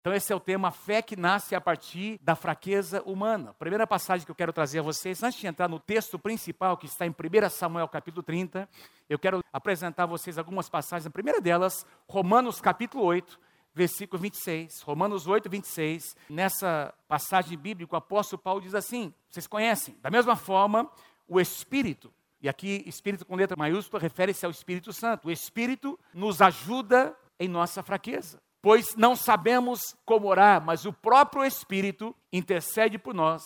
[0.00, 3.52] Então, esse é o tema fé que nasce a partir da fraqueza humana.
[3.58, 6.86] Primeira passagem que eu quero trazer a vocês, antes de entrar no texto principal, que
[6.86, 8.66] está em 1 Samuel capítulo 30,
[9.10, 11.06] eu quero apresentar a vocês algumas passagens.
[11.06, 13.38] A primeira delas, Romanos capítulo 8,
[13.74, 14.80] versículo 26.
[14.80, 16.16] Romanos 8, 26.
[16.30, 20.90] Nessa passagem bíblica, o apóstolo Paulo diz assim: vocês conhecem, da mesma forma,
[21.28, 22.10] o Espírito.
[22.40, 25.28] E aqui, Espírito com letra maiúscula refere-se ao Espírito Santo.
[25.28, 31.44] O Espírito nos ajuda em nossa fraqueza pois não sabemos como orar, mas o próprio
[31.44, 33.42] Espírito intercede por nós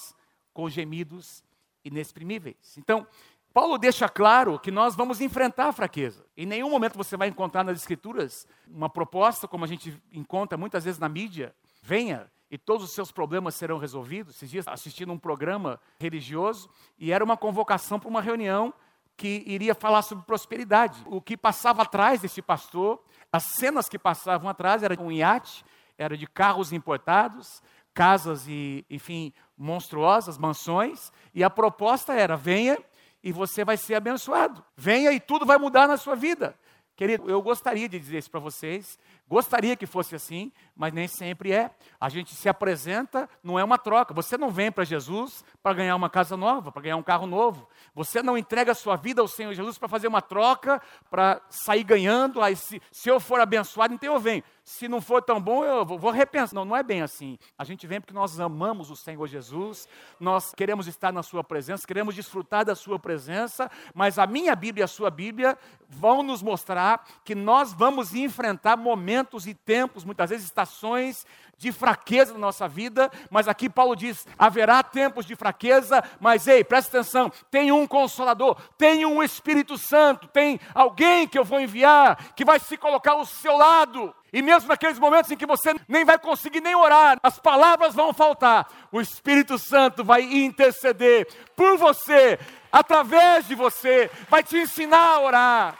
[0.52, 1.44] com gemidos
[1.84, 2.76] inexprimíveis.
[2.78, 3.06] Então,
[3.52, 6.26] Paulo deixa claro que nós vamos enfrentar a fraqueza.
[6.36, 10.84] Em nenhum momento você vai encontrar nas Escrituras uma proposta, como a gente encontra muitas
[10.84, 14.36] vezes na mídia, venha e todos os seus problemas serão resolvidos.
[14.36, 18.74] Esses dias assistindo um programa religioso e era uma convocação para uma reunião
[19.16, 21.02] que iria falar sobre prosperidade.
[21.06, 23.00] O que passava atrás desse pastor
[23.34, 25.64] as cenas que passavam atrás eram um iate,
[25.98, 27.60] era de carros importados,
[27.92, 32.78] casas e, enfim, monstruosas, mansões, e a proposta era: venha
[33.24, 34.64] e você vai ser abençoado.
[34.76, 36.56] Venha e tudo vai mudar na sua vida.
[36.94, 38.96] Querido, eu gostaria de dizer isso para vocês,
[39.28, 41.70] gostaria que fosse assim, mas nem sempre é.
[42.00, 44.14] A gente se apresenta, não é uma troca.
[44.14, 47.68] Você não vem para Jesus para ganhar uma casa nova, para ganhar um carro novo.
[47.94, 51.84] Você não entrega a sua vida ao Senhor Jesus para fazer uma troca, para sair
[51.84, 52.42] ganhando.
[52.42, 55.84] Aí, se, se eu for abençoado, então eu venho se não for tão bom, eu
[55.84, 56.54] vou, vou repensar.
[56.54, 57.38] Não, não é bem assim.
[57.58, 59.86] A gente vem porque nós amamos o Senhor Jesus,
[60.18, 64.82] nós queremos estar na Sua presença, queremos desfrutar da Sua presença, mas a minha Bíblia
[64.82, 70.30] e a sua Bíblia vão nos mostrar que nós vamos enfrentar momentos e tempos, muitas
[70.30, 71.26] vezes estações
[71.58, 76.64] de fraqueza na nossa vida, mas aqui Paulo diz: haverá tempos de fraqueza, mas ei,
[76.64, 82.32] presta atenção, tem um consolador, tem um Espírito Santo, tem alguém que eu vou enviar,
[82.34, 84.14] que vai se colocar ao seu lado.
[84.32, 88.12] E mesmo naqueles momentos em que você nem vai conseguir nem orar, as palavras vão
[88.12, 92.38] faltar, o Espírito Santo vai interceder por você,
[92.72, 95.78] através de você, vai te ensinar a orar,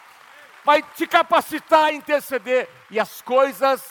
[0.65, 3.83] vai te capacitar a interceder, e as coisas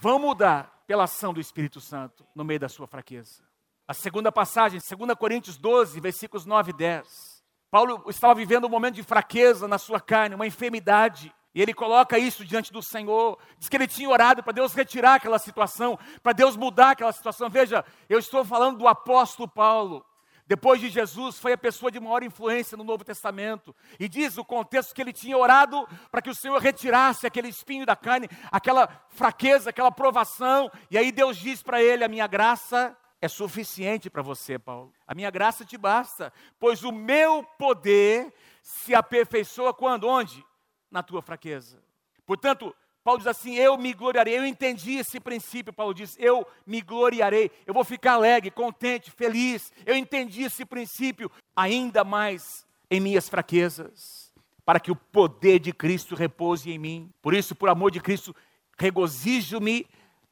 [0.00, 3.42] vão mudar pela ação do Espírito Santo no meio da sua fraqueza.
[3.86, 7.44] A segunda passagem, 2 Coríntios 12, versículos 9 e 10.
[7.70, 11.34] Paulo estava vivendo um momento de fraqueza na sua carne, uma enfermidade.
[11.54, 13.38] E ele coloca isso diante do Senhor.
[13.58, 17.50] Diz que ele tinha orado para Deus retirar aquela situação, para Deus mudar aquela situação.
[17.50, 20.04] Veja, eu estou falando do apóstolo Paulo.
[20.46, 23.74] Depois de Jesus, foi a pessoa de maior influência no Novo Testamento.
[23.98, 27.86] E diz o contexto que ele tinha orado para que o Senhor retirasse aquele espinho
[27.86, 30.70] da carne, aquela fraqueza, aquela provação.
[30.90, 34.92] E aí Deus diz para ele: A minha graça é suficiente para você, Paulo.
[35.06, 38.30] A minha graça te basta, pois o meu poder
[38.62, 40.06] se aperfeiçoa quando?
[40.06, 40.44] Onde?
[40.90, 41.82] Na tua fraqueza.
[42.26, 44.38] Portanto, Paulo diz assim: Eu me gloriarei.
[44.38, 45.72] Eu entendi esse princípio.
[45.72, 47.50] Paulo diz: Eu me gloriarei.
[47.66, 49.70] Eu vou ficar alegre, contente, feliz.
[49.84, 54.32] Eu entendi esse princípio ainda mais em minhas fraquezas,
[54.64, 57.12] para que o poder de Cristo repouse em mim.
[57.20, 58.34] Por isso, por amor de Cristo,
[58.78, 59.86] regozijo-me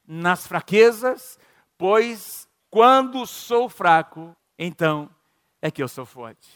[0.07, 1.39] nas fraquezas,
[1.77, 5.11] pois quando sou fraco, então
[5.61, 6.49] é que eu sou forte.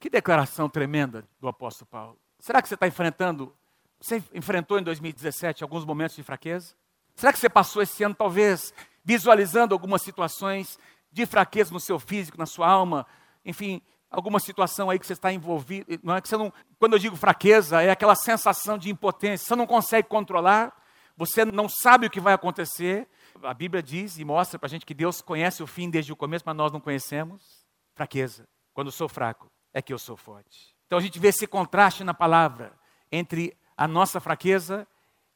[0.00, 2.18] Que declaração tremenda do apóstolo Paulo.
[2.38, 3.52] Será que você está enfrentando
[4.00, 6.74] você enfrentou em 2017 alguns momentos de fraqueza?
[7.14, 8.72] Será que você passou esse ano, talvez,
[9.04, 10.78] visualizando algumas situações
[11.10, 13.06] de fraqueza no seu físico, na sua alma?
[13.44, 15.98] Enfim, alguma situação aí que você está envolvido.
[16.02, 16.52] Não é que você não.
[16.78, 19.46] Quando eu digo fraqueza, é aquela sensação de impotência.
[19.46, 20.72] Você não consegue controlar,
[21.16, 23.08] você não sabe o que vai acontecer.
[23.42, 26.16] A Bíblia diz e mostra para a gente que Deus conhece o fim desde o
[26.16, 27.66] começo, mas nós não conhecemos.
[27.94, 28.48] Fraqueza.
[28.72, 30.76] Quando eu sou fraco, é que eu sou forte.
[30.86, 32.72] Então a gente vê esse contraste na palavra
[33.10, 34.88] entre a nossa fraqueza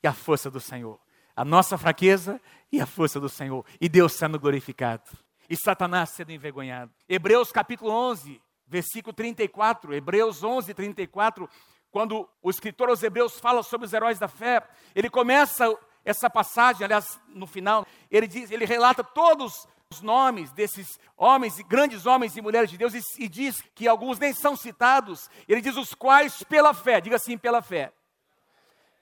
[0.02, 0.98] e a força do Senhor.
[1.34, 2.40] A nossa fraqueza
[2.72, 3.64] e a força do Senhor.
[3.80, 5.04] E Deus sendo glorificado.
[5.48, 6.92] E Satanás sendo envergonhado.
[7.08, 9.94] Hebreus capítulo 11, versículo 34.
[9.94, 11.48] Hebreus 11, 34.
[11.92, 14.60] Quando o escritor aos Hebreus fala sobre os heróis da fé,
[14.92, 15.72] ele começa
[16.04, 22.06] essa passagem, aliás, no final, ele diz, ele relata todos os nomes desses homens, grandes
[22.06, 25.30] homens e mulheres de Deus, e, e diz que alguns nem são citados.
[25.46, 27.92] Ele diz os quais pela fé, diga assim, pela fé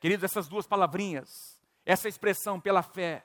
[0.00, 3.22] Queridos, essas duas palavrinhas, essa expressão pela fé,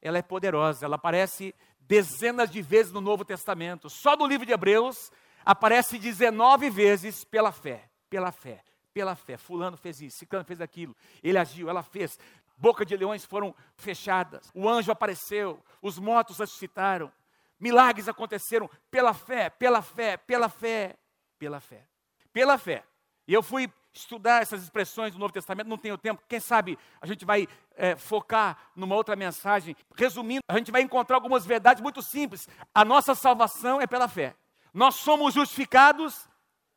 [0.00, 3.90] ela é poderosa, ela aparece dezenas de vezes no Novo Testamento.
[3.90, 5.10] Só no livro de Hebreus
[5.44, 8.62] aparece 19 vezes pela fé, pela fé,
[8.92, 9.36] pela fé.
[9.36, 12.16] Fulano fez isso, Ciclano fez aquilo, ele agiu, ela fez.
[12.56, 17.10] Boca de leões foram fechadas, o anjo apareceu, os mortos ressuscitaram,
[17.58, 20.96] milagres aconteceram pela fé, pela fé, pela fé,
[21.40, 21.84] pela fé.
[22.32, 22.84] Pela fé.
[23.26, 26.22] E eu fui estudar essas expressões do Novo Testamento, não tenho tempo.
[26.28, 27.46] Quem sabe a gente vai
[27.76, 29.76] é, focar numa outra mensagem.
[29.94, 32.48] Resumindo, a gente vai encontrar algumas verdades muito simples.
[32.74, 34.34] A nossa salvação é pela fé.
[34.72, 36.28] Nós somos justificados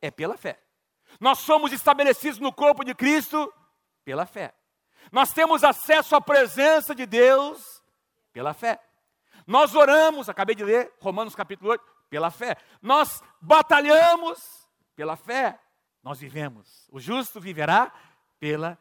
[0.01, 0.59] é pela fé.
[1.19, 3.51] Nós somos estabelecidos no corpo de Cristo
[4.05, 4.53] pela fé.
[5.11, 7.81] Nós temos acesso à presença de Deus
[8.31, 8.79] pela fé.
[9.45, 12.57] Nós oramos, acabei de ler Romanos capítulo 8, pela fé.
[12.81, 15.59] Nós batalhamos pela fé.
[16.07, 16.87] Nós vivemos.
[16.89, 17.91] O justo viverá
[18.39, 18.77] pela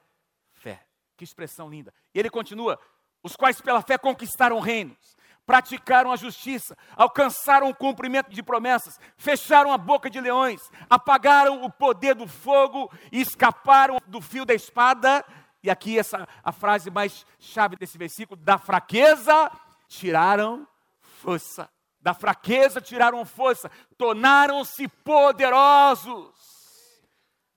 [0.53, 0.87] fé.
[1.17, 1.93] Que expressão linda.
[2.15, 2.79] E ele continua:
[3.21, 9.73] os quais pela fé conquistaram reinos, praticaram a justiça, alcançaram o cumprimento de promessas, fecharam
[9.73, 15.25] a boca de leões, apagaram o poder do fogo e escaparam do fio da espada.
[15.65, 19.51] E aqui essa a frase mais chave desse versículo, da fraqueza
[19.89, 20.65] tiraram
[21.01, 21.69] força.
[22.01, 23.69] Da fraqueza tiraram força,
[23.99, 26.56] tornaram-se poderosos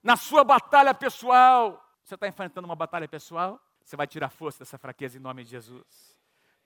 [0.04, 1.84] na sua batalha pessoal.
[2.04, 3.60] Você está enfrentando uma batalha pessoal?
[3.84, 6.16] Você vai tirar força dessa fraqueza em nome de Jesus.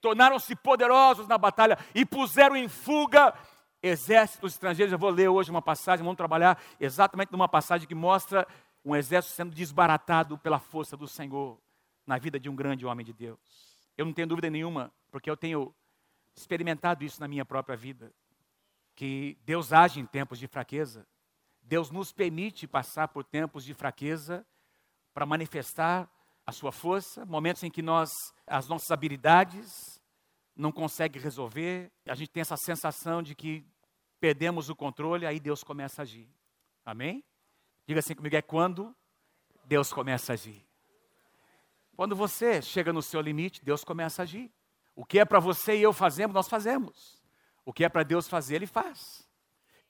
[0.02, 3.34] Tornaram-se poderosos na batalha e puseram em fuga
[3.82, 4.92] exércitos estrangeiros.
[4.92, 8.48] Eu vou ler hoje uma passagem, vamos trabalhar exatamente numa passagem que mostra
[8.84, 11.58] um exército sendo desbaratado pela força do Senhor
[12.06, 13.40] na vida de um grande homem de Deus.
[13.98, 15.74] Eu não tenho dúvida nenhuma porque eu tenho
[16.36, 18.12] experimentado isso na minha própria vida,
[18.96, 21.08] que Deus age em tempos de fraqueza.
[21.64, 24.46] Deus nos permite passar por tempos de fraqueza
[25.14, 26.10] para manifestar
[26.46, 28.12] a sua força, momentos em que nós
[28.46, 30.02] as nossas habilidades
[30.56, 33.66] não conseguem resolver, a gente tem essa sensação de que
[34.20, 36.30] perdemos o controle, aí Deus começa a agir.
[36.86, 37.24] Amém?
[37.88, 38.96] Diga assim comigo, é quando
[39.66, 40.66] Deus começa a agir.
[41.96, 44.52] Quando você chega no seu limite, Deus começa a agir.
[44.96, 47.22] O que é para você e eu fazemos, nós fazemos.
[47.66, 49.23] O que é para Deus fazer, Ele faz.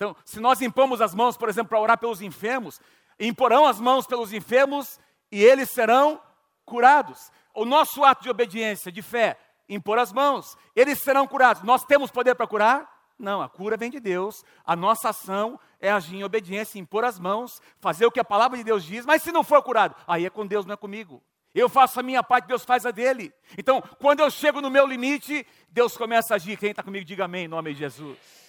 [0.03, 2.81] Então, se nós impomos as mãos, por exemplo, para orar pelos enfermos,
[3.17, 5.00] imporão as mãos pelos enfermos
[5.31, 6.21] e eles serão
[6.65, 7.31] curados.
[7.53, 9.38] O nosso ato de obediência, de fé,
[9.69, 11.63] impor as mãos, eles serão curados.
[11.63, 12.91] Nós temos poder para curar?
[13.17, 14.44] Não, a cura vem de Deus.
[14.65, 18.57] A nossa ação é agir em obediência, impor as mãos, fazer o que a palavra
[18.57, 21.23] de Deus diz, mas se não for curado, aí é com Deus, não é comigo.
[21.56, 23.31] Eu faço a minha parte, Deus faz a dele.
[23.57, 26.57] Então, quando eu chego no meu limite, Deus começa a agir.
[26.57, 28.43] Quem está comigo, diga amém, em nome de Jesus.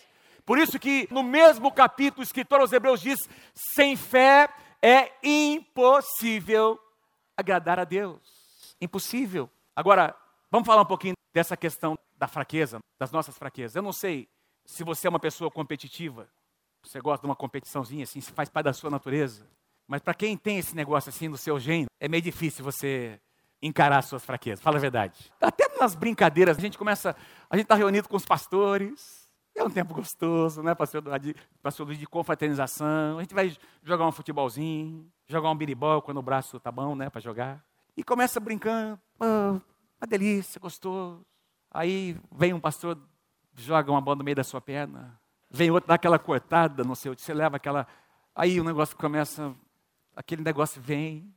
[0.45, 3.19] Por isso que no mesmo capítulo, o escritor aos Hebreus diz:
[3.55, 4.49] sem fé
[4.83, 6.79] é impossível
[7.37, 8.77] agradar a Deus.
[8.81, 9.51] Impossível.
[9.75, 10.15] Agora,
[10.51, 13.75] vamos falar um pouquinho dessa questão da fraqueza, das nossas fraquezas.
[13.75, 14.29] Eu não sei
[14.65, 16.29] se você é uma pessoa competitiva,
[16.83, 19.47] você gosta de uma competiçãozinha assim, se faz parte da sua natureza.
[19.87, 23.21] Mas para quem tem esse negócio assim no seu gênero, é meio difícil você
[23.61, 24.63] encarar as suas fraquezas.
[24.63, 25.33] Fala a verdade.
[25.41, 27.17] Até nas brincadeiras, a gente começa,
[27.49, 29.24] a gente está reunido com os pastores.
[29.55, 31.03] É um tempo gostoso, né, pastor,
[31.63, 33.19] pastor Luiz, de confraternização.
[33.19, 37.09] A gente vai jogar um futebolzinho, jogar um biribol quando o braço tá bom, né,
[37.09, 37.65] para jogar.
[37.97, 38.99] E começa brincando.
[39.21, 39.61] Oh,
[40.01, 41.25] uma delícia, gostoso.
[41.71, 42.99] Aí vem um pastor,
[43.57, 45.19] joga uma bola no meio da sua perna.
[45.49, 47.87] Vem outro, dá aquela cortada no seu, você leva aquela.
[48.35, 49.55] Aí o negócio começa
[50.17, 51.33] aquele negócio vem.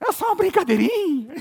[0.00, 1.34] É só uma brincadeirinha.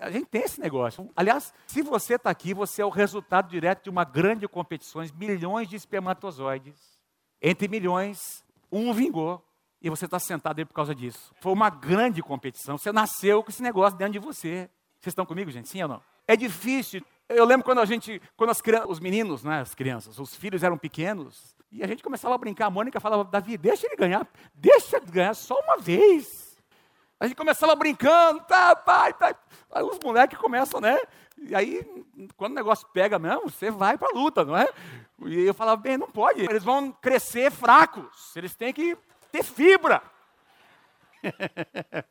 [0.00, 1.10] A gente tem esse negócio.
[1.14, 5.68] Aliás, se você está aqui, você é o resultado direto de uma grande competição, milhões
[5.68, 6.98] de espermatozoides.
[7.40, 9.44] Entre milhões, um vingou.
[9.80, 11.32] E você está sentado aí por causa disso.
[11.40, 12.76] Foi uma grande competição.
[12.76, 14.68] Você nasceu com esse negócio dentro de você.
[14.98, 15.68] Vocês estão comigo, gente?
[15.68, 16.02] Sim ou não?
[16.26, 17.00] É difícil.
[17.28, 20.62] Eu lembro quando a gente, quando as crianças, os meninos, né, as crianças, os filhos
[20.62, 24.26] eram pequenos, e a gente começava a brincar, a Mônica falava, Davi, deixa ele ganhar,
[24.54, 26.47] deixa ele ganhar só uma vez.
[27.20, 29.34] A gente começava brincando, tá, pai, tá.
[29.72, 30.98] Aí os moleques começam, né?
[31.36, 31.84] E aí,
[32.36, 34.68] quando o negócio pega mesmo, você vai para a luta, não é?
[35.26, 38.96] E eu falava, bem, não pode, eles vão crescer fracos, eles têm que
[39.32, 40.02] ter fibra.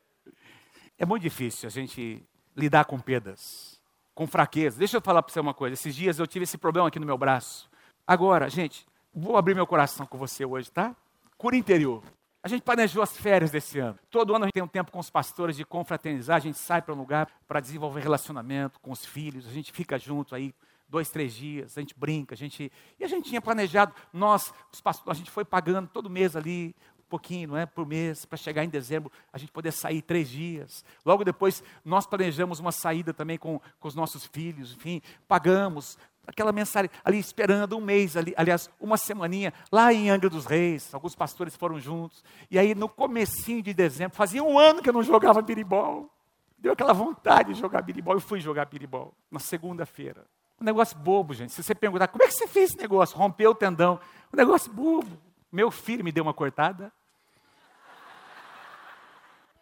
[0.98, 2.22] é muito difícil a gente
[2.54, 3.80] lidar com perdas,
[4.14, 4.78] com fraqueza.
[4.78, 7.06] Deixa eu falar para você uma coisa, esses dias eu tive esse problema aqui no
[7.06, 7.70] meu braço.
[8.06, 8.86] Agora, gente,
[9.20, 10.94] Vou abrir meu coração com você hoje, tá?
[11.36, 12.02] Cura interior.
[12.42, 13.98] A gente planejou as férias desse ano.
[14.10, 16.80] Todo ano a gente tem um tempo com os pastores de confraternizar, a gente sai
[16.80, 20.54] para um lugar para desenvolver relacionamento com os filhos, a gente fica junto aí
[20.88, 22.72] dois, três dias, a gente brinca, a gente.
[22.98, 26.74] E a gente tinha planejado, nós, os pastores, a gente foi pagando todo mês ali,
[26.98, 27.66] um pouquinho, não é?
[27.66, 30.84] Por mês, para chegar em dezembro, a gente poder sair três dias.
[31.04, 36.52] Logo depois, nós planejamos uma saída também com, com os nossos filhos, enfim, pagamos, aquela
[36.52, 41.14] mensagem ali esperando um mês, ali, aliás, uma semaninha, lá em Angra dos Reis, alguns
[41.14, 45.02] pastores foram juntos, e aí no comecinho de dezembro, fazia um ano que eu não
[45.02, 46.10] jogava biribol,
[46.58, 50.26] deu aquela vontade de jogar biribol, eu fui jogar biribol, na segunda-feira.
[50.60, 53.16] Um negócio bobo, gente, se você perguntar, como é que você fez esse negócio?
[53.16, 53.98] Rompeu o tendão,
[54.30, 55.18] um negócio bobo.
[55.50, 56.92] Meu filho me deu uma cortada.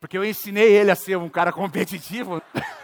[0.01, 2.43] porque eu ensinei ele a ser um cara competitivo.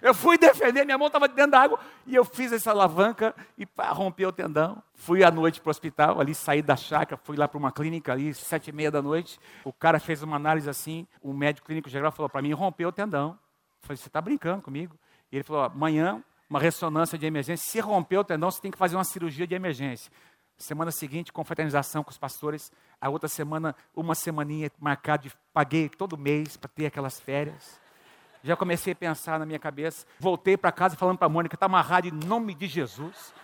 [0.00, 3.66] Eu fui defender, minha mão estava dentro da água e eu fiz essa alavanca e
[3.66, 4.82] pá, rompeu o tendão.
[4.94, 8.12] Fui à noite para o hospital, ali saí da chácara, fui lá para uma clínica
[8.12, 9.38] ali, sete e meia da noite.
[9.64, 12.92] O cara fez uma análise assim, o médico clínico geral falou para mim, rompeu o
[12.92, 13.30] tendão.
[13.30, 14.96] Eu falei, você está brincando comigo?
[15.30, 17.64] E ele falou, amanhã, uma ressonância de emergência.
[17.70, 20.10] Se romper o tendão, você tem que fazer uma cirurgia de emergência.
[20.56, 22.72] Semana seguinte, confraternização com os pastores.
[23.00, 27.80] A outra semana, uma semaninha marcada, paguei todo mês para ter aquelas férias.
[28.42, 30.06] Já comecei a pensar na minha cabeça.
[30.18, 33.34] Voltei para casa falando para a Mônica, está amarrado em nome de Jesus.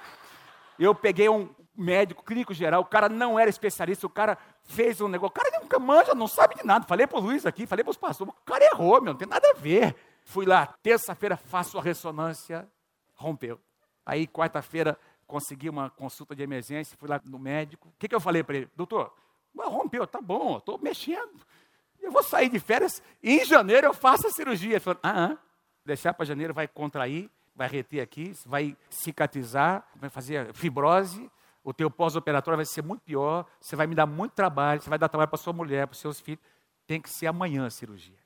[0.79, 5.09] Eu peguei um médico clínico geral, o cara não era especialista, o cara fez um
[5.09, 6.87] negócio, o cara nunca manja, não sabe de nada.
[6.87, 9.29] Falei para o Luiz aqui, falei para os pastores, o cara errou, meu, não tem
[9.29, 9.95] nada a ver.
[10.25, 12.69] Fui lá, terça-feira faço a ressonância,
[13.15, 13.61] rompeu.
[14.07, 17.89] Aí, quarta-feira, consegui uma consulta de emergência, fui lá no médico.
[17.89, 18.71] O que, que eu falei para ele?
[18.77, 19.13] Doutor,
[19.57, 21.41] rompeu, tá bom, estou mexendo.
[22.05, 24.73] Eu vou sair de férias e em janeiro eu faço a cirurgia.
[24.73, 25.39] Ele falou, ah, ah
[25.85, 31.31] deixar para janeiro vai contrair, vai reter aqui, vai cicatrizar, vai fazer fibrose,
[31.63, 34.99] o teu pós-operatório vai ser muito pior, você vai me dar muito trabalho, você vai
[34.99, 36.45] dar trabalho para sua mulher, para seus filhos.
[36.87, 38.19] Tem que ser amanhã a cirurgia.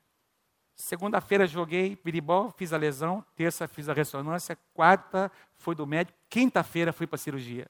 [0.75, 6.91] Segunda-feira joguei biribol, fiz a lesão, terça fiz a ressonância, quarta fui do médico, quinta-feira
[6.91, 7.65] fui para a cirurgia.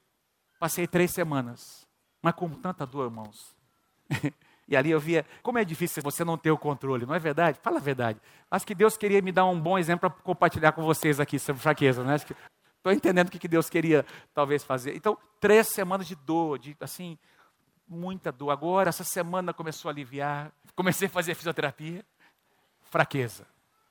[0.58, 1.86] Passei três semanas,
[2.20, 3.54] mas com tanta dor, irmãos.
[4.70, 7.58] E ali eu via como é difícil você não ter o controle, não é verdade?
[7.60, 8.20] Fala a verdade.
[8.48, 11.60] Acho que Deus queria me dar um bom exemplo para compartilhar com vocês aqui sobre
[11.60, 12.14] fraqueza, né?
[12.14, 14.94] Estou entendendo o que Deus queria talvez fazer.
[14.94, 17.18] Então, três semanas de dor, de assim,
[17.86, 18.50] muita dor.
[18.50, 20.52] Agora, essa semana começou a aliviar.
[20.76, 22.04] Comecei a fazer fisioterapia.
[22.84, 23.46] Fraqueza.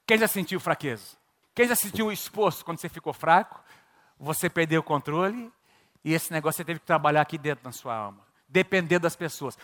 [0.08, 1.18] Quem já sentiu fraqueza?
[1.54, 3.62] Quem já sentiu exposto quando você ficou fraco?
[4.18, 5.52] Você perdeu o controle
[6.04, 8.22] e esse negócio você teve que trabalhar aqui dentro na sua alma.
[8.48, 9.58] Depender das pessoas.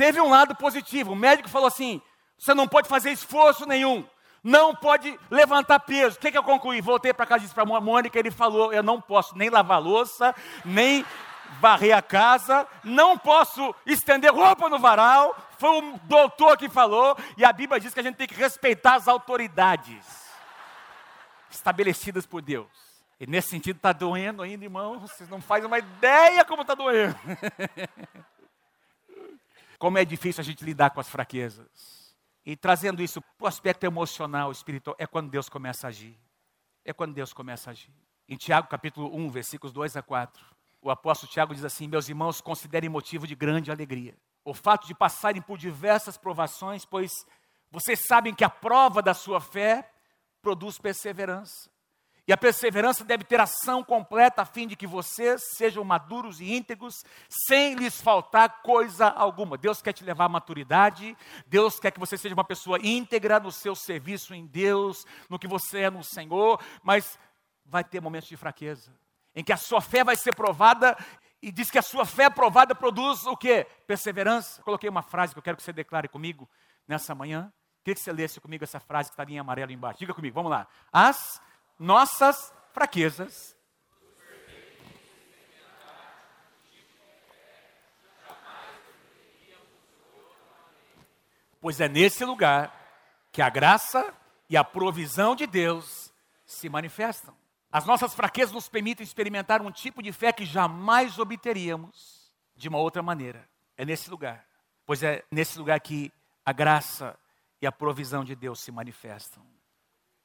[0.00, 1.12] Teve um lado positivo.
[1.12, 2.00] O médico falou assim:
[2.38, 4.02] você não pode fazer esforço nenhum.
[4.42, 6.16] Não pode levantar peso.
[6.16, 6.80] O que, que eu concluí?
[6.80, 9.78] Voltei para casa e disse para a Mônica, ele falou, eu não posso nem lavar
[9.78, 11.04] louça, nem
[11.60, 15.36] varrer a casa, não posso estender roupa no varal.
[15.58, 18.94] Foi o doutor que falou, e a Bíblia diz que a gente tem que respeitar
[18.94, 20.02] as autoridades
[21.50, 22.68] estabelecidas por Deus.
[23.20, 24.98] E nesse sentido está doendo ainda, irmão.
[25.00, 27.14] Vocês não fazem uma ideia como está doendo.
[29.80, 32.14] Como é difícil a gente lidar com as fraquezas.
[32.46, 36.16] E trazendo isso para o aspecto emocional, espiritual, é quando Deus começa a agir.
[36.84, 37.92] É quando Deus começa a agir.
[38.28, 40.44] Em Tiago capítulo 1, versículos 2 a 4,
[40.80, 44.94] o apóstolo Tiago diz assim: Meus irmãos, considerem motivo de grande alegria o fato de
[44.94, 47.10] passarem por diversas provações, pois
[47.70, 49.90] vocês sabem que a prova da sua fé
[50.42, 51.70] produz perseverança.
[52.30, 56.54] E a perseverança deve ter ação completa a fim de que vocês sejam maduros e
[56.54, 59.58] íntegros, sem lhes faltar coisa alguma.
[59.58, 61.16] Deus quer te levar à maturidade,
[61.48, 65.48] Deus quer que você seja uma pessoa íntegra no seu serviço em Deus, no que
[65.48, 67.18] você é no Senhor, mas
[67.66, 68.94] vai ter momentos de fraqueza,
[69.34, 70.96] em que a sua fé vai ser provada
[71.42, 73.66] e diz que a sua fé provada produz o que?
[73.88, 74.62] Perseverança.
[74.62, 76.48] Coloquei uma frase que eu quero que você declare comigo
[76.86, 77.52] nessa manhã.
[77.82, 79.98] Queria que você lesse comigo essa frase que está em amarelo embaixo.
[79.98, 80.68] Diga comigo, vamos lá.
[80.92, 81.42] As
[81.80, 83.56] nossas fraquezas.
[91.58, 92.74] Pois é nesse lugar
[93.32, 94.14] que a graça
[94.48, 96.12] e a provisão de Deus
[96.44, 97.34] se manifestam.
[97.72, 102.78] As nossas fraquezas nos permitem experimentar um tipo de fé que jamais obteríamos de uma
[102.78, 103.48] outra maneira.
[103.76, 104.44] É nesse lugar.
[104.84, 106.12] Pois é nesse lugar que
[106.44, 107.18] a graça
[107.62, 109.59] e a provisão de Deus se manifestam.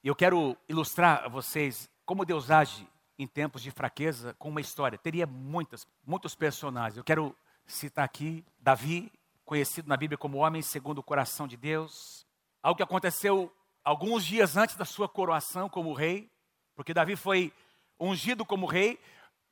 [0.05, 4.61] E eu quero ilustrar a vocês como Deus age em tempos de fraqueza com uma
[4.61, 4.99] história.
[4.99, 6.95] Teria muitas, muitos personagens.
[6.95, 7.35] Eu quero
[7.65, 9.11] citar aqui Davi,
[9.43, 12.23] conhecido na Bíblia como homem segundo o coração de Deus.
[12.61, 13.51] Algo que aconteceu
[13.83, 16.31] alguns dias antes da sua coroação como rei,
[16.75, 17.51] porque Davi foi
[17.99, 18.99] ungido como rei,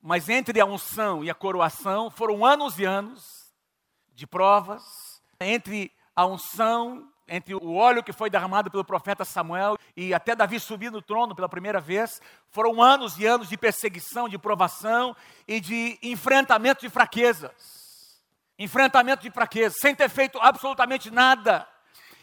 [0.00, 3.52] mas entre a unção e a coroação foram anos e anos
[4.14, 4.84] de provas.
[5.40, 10.60] Entre a unção entre o óleo que foi derramado pelo profeta Samuel e até Davi
[10.60, 15.16] subir no trono pela primeira vez, foram anos e anos de perseguição, de provação
[15.48, 18.20] e de enfrentamento de fraquezas.
[18.58, 21.66] Enfrentamento de fraquezas, sem ter feito absolutamente nada.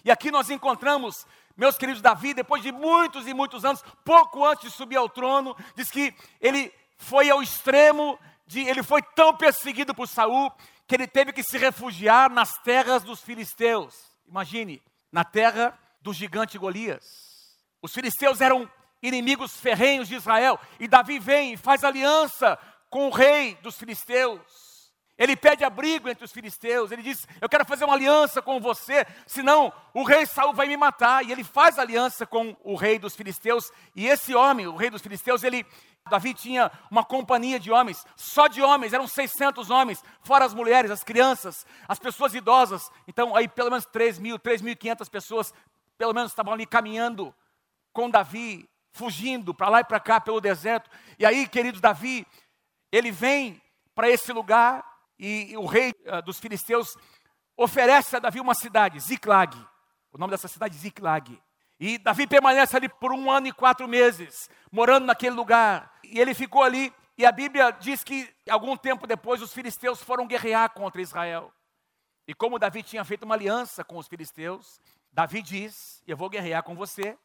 [0.05, 1.25] E aqui nós encontramos,
[1.57, 5.55] meus queridos, Davi, depois de muitos e muitos anos, pouco antes de subir ao trono,
[5.75, 10.51] diz que ele foi ao extremo de, ele foi tão perseguido por Saul
[10.87, 14.11] que ele teve que se refugiar nas terras dos filisteus.
[14.27, 14.81] Imagine,
[15.11, 17.57] na terra do gigante Golias.
[17.81, 18.69] Os filisteus eram
[19.01, 22.57] inimigos ferrenhos de Israel, e Davi vem e faz aliança
[22.89, 24.71] com o rei dos filisteus.
[25.21, 26.91] Ele pede abrigo entre os filisteus.
[26.91, 30.75] Ele diz: Eu quero fazer uma aliança com você, senão o rei Saul vai me
[30.75, 31.23] matar.
[31.23, 33.71] E ele faz aliança com o rei dos filisteus.
[33.95, 35.63] E esse homem, o rei dos filisteus, ele.
[36.09, 40.91] Davi tinha uma companhia de homens, só de homens, eram 600 homens, fora as mulheres,
[40.91, 42.89] as crianças, as pessoas idosas.
[43.07, 45.53] Então, aí pelo menos 3 mil, 3.500 pessoas,
[45.97, 47.33] pelo menos estavam ali caminhando
[47.93, 50.89] com Davi, fugindo para lá e para cá pelo deserto.
[51.17, 52.25] E aí, queridos, Davi,
[52.91, 53.61] ele vem
[53.95, 54.83] para esse lugar
[55.19, 56.97] e o rei uh, dos filisteus
[57.55, 59.55] oferece a Davi uma cidade, Ziklag.
[60.11, 61.39] O nome dessa cidade é Ziklag.
[61.79, 65.90] E Davi permanece ali por um ano e quatro meses, morando naquele lugar.
[66.11, 70.27] E ele ficou ali, e a Bíblia diz que algum tempo depois os filisteus foram
[70.27, 71.53] guerrear contra Israel.
[72.27, 74.79] E como Davi tinha feito uma aliança com os filisteus,
[75.11, 77.17] Davi diz: Eu vou guerrear com você,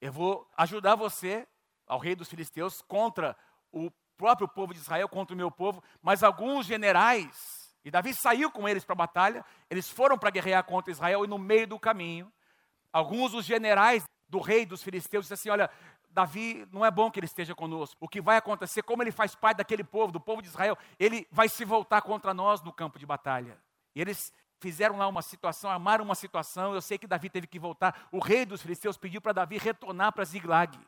[0.00, 1.46] eu vou ajudar você,
[1.86, 3.36] ao rei dos filisteus, contra
[3.70, 8.50] o próprio povo de Israel contra o meu povo, mas alguns generais, e Davi saiu
[8.50, 11.78] com eles para a batalha, eles foram para guerrear contra Israel, e no meio do
[11.78, 12.32] caminho,
[12.92, 15.70] alguns dos generais do rei dos filisteus disseram assim: Olha,
[16.12, 17.96] Davi, não é bom que ele esteja conosco.
[18.00, 21.26] O que vai acontecer, como ele faz parte daquele povo, do povo de Israel, ele
[21.30, 23.58] vai se voltar contra nós no campo de batalha.
[23.94, 26.74] E eles fizeram lá uma situação, armaram uma situação.
[26.74, 28.08] Eu sei que Davi teve que voltar.
[28.12, 30.78] O rei dos filisteus pediu para Davi retornar para Ziglag.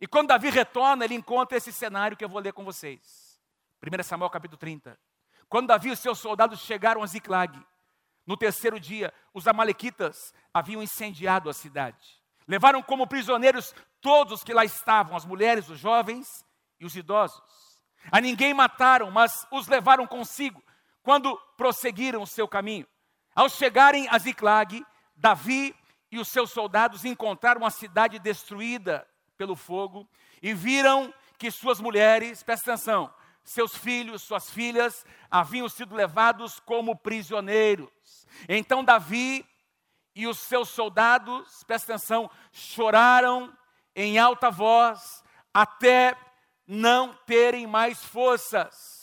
[0.00, 3.40] E quando Davi retorna, ele encontra esse cenário que eu vou ler com vocês.
[3.82, 4.98] 1 Samuel capítulo 30.
[5.48, 7.60] Quando Davi e os seus soldados chegaram a Ziklag,
[8.26, 12.21] no terceiro dia, os amalequitas haviam incendiado a cidade.
[12.46, 16.44] Levaram como prisioneiros todos que lá estavam, as mulheres, os jovens
[16.80, 17.40] e os idosos.
[18.10, 20.62] A ninguém mataram, mas os levaram consigo
[21.02, 22.86] quando prosseguiram o seu caminho.
[23.34, 24.84] Ao chegarem a Ziklag,
[25.16, 25.74] Davi
[26.10, 29.06] e os seus soldados encontraram a cidade destruída
[29.36, 30.08] pelo fogo
[30.42, 33.12] e viram que suas mulheres, presta atenção,
[33.44, 37.88] seus filhos, suas filhas haviam sido levados como prisioneiros.
[38.48, 39.44] Então Davi
[40.14, 43.52] e os seus soldados, presta atenção, choraram
[43.94, 46.16] em alta voz até
[46.66, 49.00] não terem mais forças.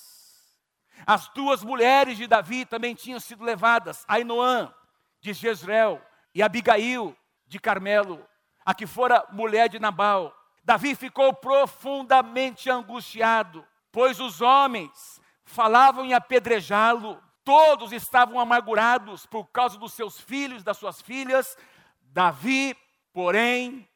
[1.06, 4.74] As duas mulheres de Davi também tinham sido levadas, Ainoã
[5.22, 6.02] de Jezreel
[6.34, 7.16] e Abigail
[7.48, 8.28] de Carmelo
[8.70, 10.32] a que fora mulher de Nabal.
[10.64, 19.78] Davi ficou profundamente angustiado, pois os homens falavam em apedrejá-lo, todos estavam amargurados por causa
[19.78, 21.58] dos seus filhos, das suas filhas.
[22.02, 22.76] Davi,
[23.14, 23.88] porém,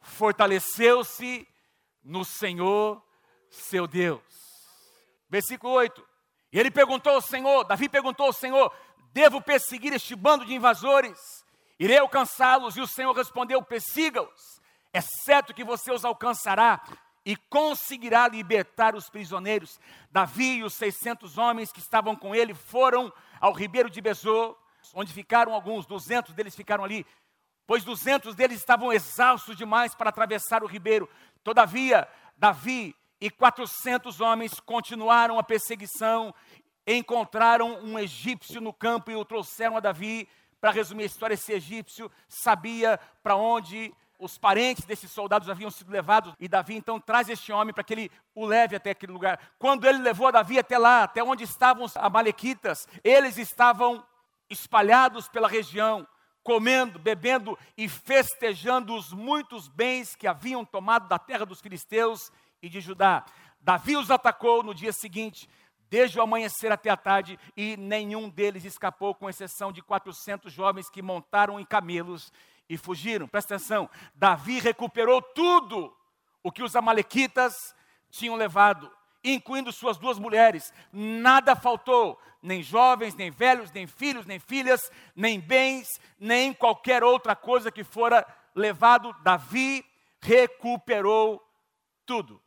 [0.00, 1.46] fortaleceu-se
[2.02, 3.02] no Senhor,
[3.50, 4.22] seu Deus.
[5.28, 6.06] Versículo 8.
[6.52, 8.74] E ele perguntou ao Senhor, Davi perguntou ao Senhor:
[9.12, 11.18] Devo perseguir este bando de invasores?
[11.78, 12.76] Irei alcançá-los.
[12.76, 14.58] E o Senhor respondeu: Persiga-os.
[14.92, 16.80] É certo que você os alcançará
[17.28, 19.78] e conseguirá libertar os prisioneiros.
[20.10, 24.56] Davi e os 600 homens que estavam com ele foram ao ribeiro de Bezô,
[24.94, 27.04] onde ficaram alguns, 200 deles ficaram ali,
[27.66, 31.06] pois 200 deles estavam exaustos demais para atravessar o ribeiro.
[31.44, 36.34] Todavia, Davi e 400 homens continuaram a perseguição,
[36.86, 40.26] encontraram um egípcio no campo e o trouxeram a Davi
[40.62, 45.92] para resumir a história, esse egípcio sabia para onde os parentes desses soldados haviam sido
[45.92, 49.38] levados, e Davi então traz este homem para que ele o leve até aquele lugar.
[49.58, 54.04] Quando ele levou Davi até lá, até onde estavam os amalequitas, eles estavam
[54.50, 56.06] espalhados pela região,
[56.42, 62.68] comendo, bebendo e festejando os muitos bens que haviam tomado da terra dos filisteus e
[62.68, 63.24] de Judá.
[63.60, 65.48] Davi os atacou no dia seguinte,
[65.90, 70.90] desde o amanhecer até a tarde, e nenhum deles escapou, com exceção de 400 jovens
[70.90, 72.32] que montaram em camelos
[72.68, 73.26] e fugiram.
[73.26, 75.94] Presta atenção: Davi recuperou tudo
[76.42, 77.74] o que os Amalequitas
[78.10, 78.90] tinham levado,
[79.22, 80.72] incluindo suas duas mulheres.
[80.92, 87.34] Nada faltou, nem jovens, nem velhos, nem filhos, nem filhas, nem bens, nem qualquer outra
[87.34, 89.14] coisa que fora levado.
[89.22, 89.84] Davi
[90.20, 91.42] recuperou
[92.04, 92.42] tudo.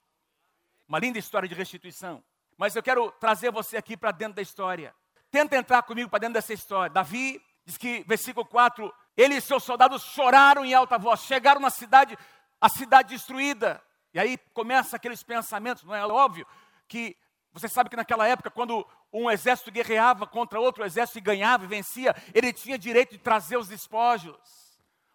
[0.87, 2.23] Uma linda história de restituição.
[2.57, 4.93] Mas eu quero trazer você aqui para dentro da história.
[5.31, 6.93] Tenta entrar comigo para dentro dessa história.
[6.93, 11.69] Davi diz que, versículo 4, ele e seus soldados choraram em alta voz, chegaram na
[11.69, 12.17] cidade,
[12.59, 13.81] a cidade destruída.
[14.13, 16.45] E aí começa aqueles pensamentos, não é óbvio
[16.87, 17.15] que
[17.53, 21.67] você sabe que naquela época, quando um exército guerreava contra outro exército e ganhava e
[21.67, 24.37] vencia, ele tinha direito de trazer os despojos.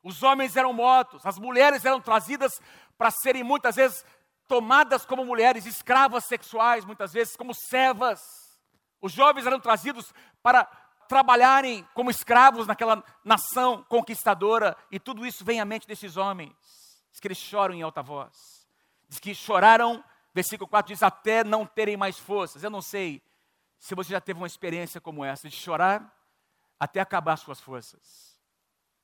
[0.03, 2.61] Os homens eram mortos, as mulheres eram trazidas
[2.99, 4.05] para serem muitas vezes
[4.47, 8.59] tomadas como mulheres, escravas sexuais, muitas vezes como servas.
[9.01, 10.69] Os jovens eram trazidos para
[11.09, 16.55] trabalharem como escravos naquela nação conquistadora, e tudo isso vem à mente desses homens.
[17.11, 18.67] Diz que eles choram em alta voz.
[19.09, 22.63] Diz que choraram, versículo 4 diz, até não terem mais forças.
[22.63, 23.23] Eu não sei
[23.79, 26.13] se você já teve uma experiência como essa, de chorar
[26.79, 28.37] até acabar suas forças.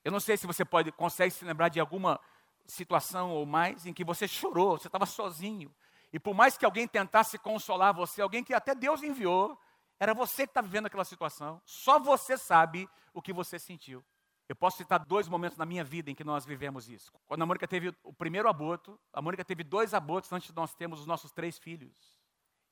[0.05, 2.21] Eu não sei se você pode, consegue se lembrar de alguma
[2.67, 5.73] situação ou mais em que você chorou, você estava sozinho.
[6.13, 9.59] E por mais que alguém tentasse consolar você, alguém que até Deus enviou,
[10.03, 11.63] era você que está vivendo aquela situação.
[11.65, 14.05] Só você sabe o que você sentiu.
[14.49, 17.13] Eu posso citar dois momentos na minha vida em que nós vivemos isso.
[17.25, 20.75] Quando a Mônica teve o primeiro aborto, a Mônica teve dois abortos antes de nós
[20.75, 22.19] termos os nossos três filhos.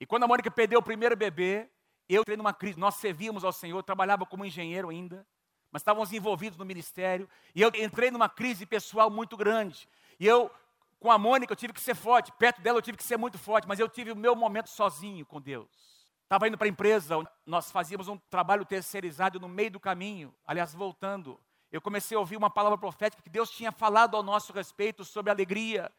[0.01, 1.71] E quando a Mônica perdeu o primeiro bebê,
[2.09, 2.81] eu entrei numa crise.
[2.81, 5.25] Nós servíamos ao Senhor, trabalhava como engenheiro ainda,
[5.71, 7.29] mas estávamos envolvidos no ministério.
[7.55, 9.89] E eu entrei numa crise pessoal muito grande.
[10.19, 10.51] E eu,
[10.99, 12.33] com a Mônica, eu tive que ser forte.
[12.33, 13.69] Perto dela, eu tive que ser muito forte.
[13.69, 15.90] Mas eu tive o meu momento sozinho com Deus.
[16.31, 20.33] Estava indo para a empresa, nós fazíamos um trabalho terceirizado no meio do caminho.
[20.47, 21.41] Aliás, voltando,
[21.73, 25.33] eu comecei a ouvir uma palavra profética que Deus tinha falado ao nosso respeito sobre
[25.33, 25.91] alegria.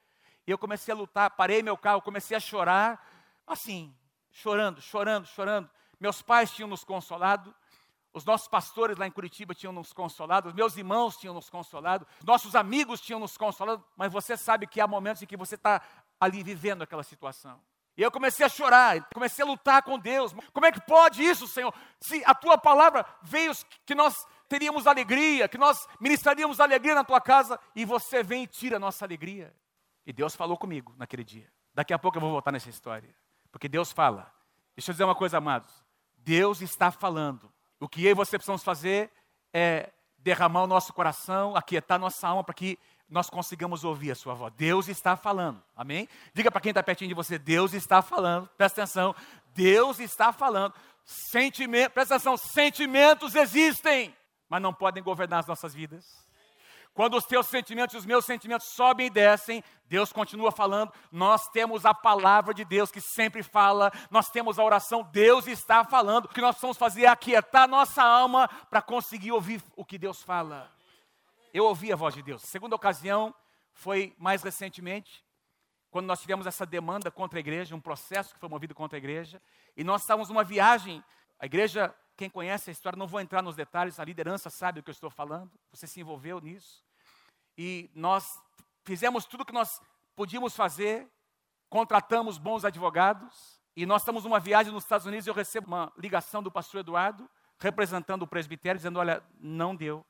[0.47, 3.05] E eu comecei a lutar, parei meu carro, comecei a chorar,
[3.45, 3.93] assim,
[4.31, 5.69] chorando, chorando, chorando.
[5.99, 7.53] Meus pais tinham nos consolado,
[8.13, 12.07] os nossos pastores lá em Curitiba tinham nos consolado, os meus irmãos tinham nos consolado,
[12.23, 15.81] nossos amigos tinham nos consolado, mas você sabe que há momentos em que você está
[16.17, 17.61] ali vivendo aquela situação.
[17.97, 20.33] E eu comecei a chorar, comecei a lutar com Deus.
[20.53, 21.73] Como é que pode isso, Senhor?
[21.99, 23.51] Se a tua palavra veio
[23.85, 28.47] que nós teríamos alegria, que nós ministraríamos alegria na tua casa, e você vem e
[28.47, 29.53] tira a nossa alegria.
[30.05, 31.51] E Deus falou comigo naquele dia.
[31.73, 33.13] Daqui a pouco eu vou voltar nessa história.
[33.51, 34.33] Porque Deus fala.
[34.75, 35.71] Deixa eu dizer uma coisa, amados.
[36.17, 37.51] Deus está falando.
[37.79, 39.11] O que eu e você precisamos fazer
[39.53, 42.77] é derramar o nosso coração, aquietar nossa alma para que
[43.11, 44.51] nós consigamos ouvir a sua voz.
[44.57, 45.61] Deus está falando.
[45.75, 46.09] Amém?
[46.33, 48.49] Diga para quem está pertinho de você, Deus está falando.
[48.57, 49.13] Presta atenção.
[49.53, 50.73] Deus está falando.
[51.03, 54.15] Sentimento, presta atenção, sentimentos existem
[54.51, 56.05] mas não podem governar as nossas vidas.
[56.93, 60.91] Quando os teus sentimentos e os meus sentimentos sobem e descem, Deus continua falando.
[61.09, 65.85] Nós temos a palavra de Deus que sempre fala, nós temos a oração, Deus está
[65.85, 66.25] falando.
[66.25, 70.21] O que nós precisamos fazer é aquietar nossa alma para conseguir ouvir o que Deus
[70.21, 70.69] fala.
[71.53, 72.43] Eu ouvi a voz de Deus.
[72.43, 73.33] A segunda ocasião
[73.73, 75.25] foi mais recentemente,
[75.89, 78.99] quando nós tivemos essa demanda contra a igreja, um processo que foi movido contra a
[78.99, 79.41] igreja,
[79.75, 81.03] e nós estávamos numa viagem.
[81.37, 84.83] A igreja quem conhece a história, não vou entrar nos detalhes, a liderança sabe o
[84.83, 86.83] que eu estou falando, você se envolveu nisso.
[87.57, 88.39] E nós
[88.83, 89.81] fizemos tudo o que nós
[90.15, 91.09] podíamos fazer,
[91.67, 95.91] contratamos bons advogados, e nós estamos numa viagem nos Estados Unidos e eu recebo uma
[95.97, 100.05] ligação do pastor Eduardo, representando o presbitério, dizendo: Olha, não deu.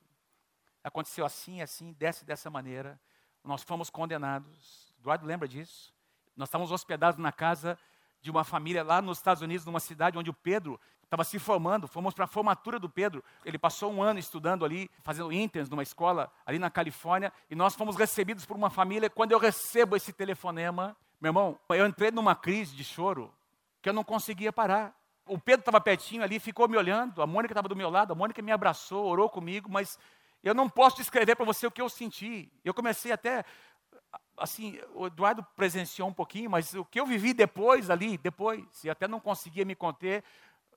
[0.84, 3.00] Aconteceu assim, assim, desce dessa maneira.
[3.44, 4.94] Nós fomos condenados.
[5.00, 5.94] Eduardo lembra disso?
[6.36, 7.78] Nós estávamos hospedados na casa
[8.22, 11.90] de uma família lá nos Estados Unidos, numa cidade onde o Pedro estava se formando,
[11.90, 13.22] fomos para a formatura do Pedro.
[13.44, 17.76] Ele passou um ano estudando ali, fazendo interns numa escola ali na Califórnia, e nós
[17.76, 19.10] fomos recebidos por uma família.
[19.10, 23.34] Quando eu recebo esse telefonema, meu irmão, eu entrei numa crise de choro
[23.82, 24.96] que eu não conseguia parar.
[25.26, 28.16] O Pedro estava pertinho ali, ficou me olhando, a Mônica estava do meu lado, a
[28.16, 30.00] Mônica me abraçou, orou comigo, mas
[30.44, 32.52] eu não posso descrever para você o que eu senti.
[32.64, 33.46] Eu comecei até
[34.38, 38.90] assim, o Eduardo presenciou um pouquinho, mas o que eu vivi depois ali, depois, e
[38.90, 40.24] até não conseguia me conter,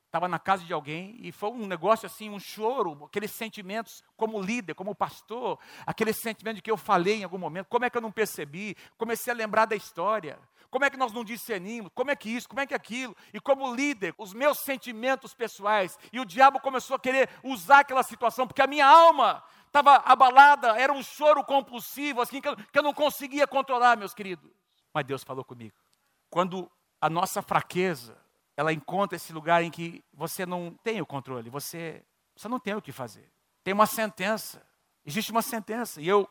[0.06, 4.40] estava na casa de alguém e foi um negócio assim, um choro, aqueles sentimentos como
[4.40, 7.96] líder, como pastor, aquele sentimento de que eu falei em algum momento, como é que
[7.96, 8.76] eu não percebi?
[8.96, 10.38] Comecei a lembrar da história.
[10.74, 11.88] Como é que nós não discernimos?
[11.94, 12.48] Como é que isso?
[12.48, 13.16] Como é que aquilo?
[13.32, 15.96] E como líder, os meus sentimentos pessoais.
[16.12, 20.76] E o diabo começou a querer usar aquela situação, porque a minha alma estava abalada,
[20.76, 24.50] era um choro compulsivo, assim, que eu, que eu não conseguia controlar, meus queridos.
[24.92, 25.76] Mas Deus falou comigo.
[26.28, 26.68] Quando
[27.00, 28.18] a nossa fraqueza
[28.56, 32.74] ela encontra esse lugar em que você não tem o controle, você, você não tem
[32.74, 33.30] o que fazer.
[33.62, 34.60] Tem uma sentença,
[35.06, 36.00] existe uma sentença.
[36.00, 36.28] E eu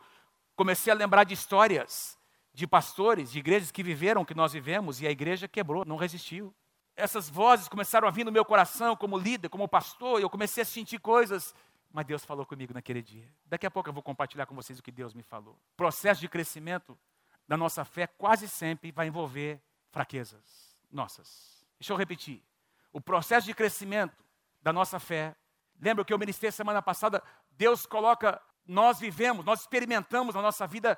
[0.53, 2.21] comecei a lembrar de histórias
[2.53, 5.95] de pastores, de igrejas que viveram o que nós vivemos e a igreja quebrou, não
[5.95, 6.53] resistiu.
[6.95, 10.61] Essas vozes começaram a vir no meu coração como líder, como pastor, e eu comecei
[10.61, 11.55] a sentir coisas,
[11.91, 13.27] mas Deus falou comigo naquele dia.
[13.45, 15.53] Daqui a pouco eu vou compartilhar com vocês o que Deus me falou.
[15.73, 16.97] O processo de crescimento
[17.47, 21.65] da nossa fé quase sempre vai envolver fraquezas nossas.
[21.79, 22.43] Deixa eu repetir.
[22.91, 24.23] O processo de crescimento
[24.61, 25.35] da nossa fé.
[25.81, 27.21] Lembra que eu ministrei semana passada?
[27.51, 30.97] Deus coloca, nós vivemos, nós experimentamos na nossa vida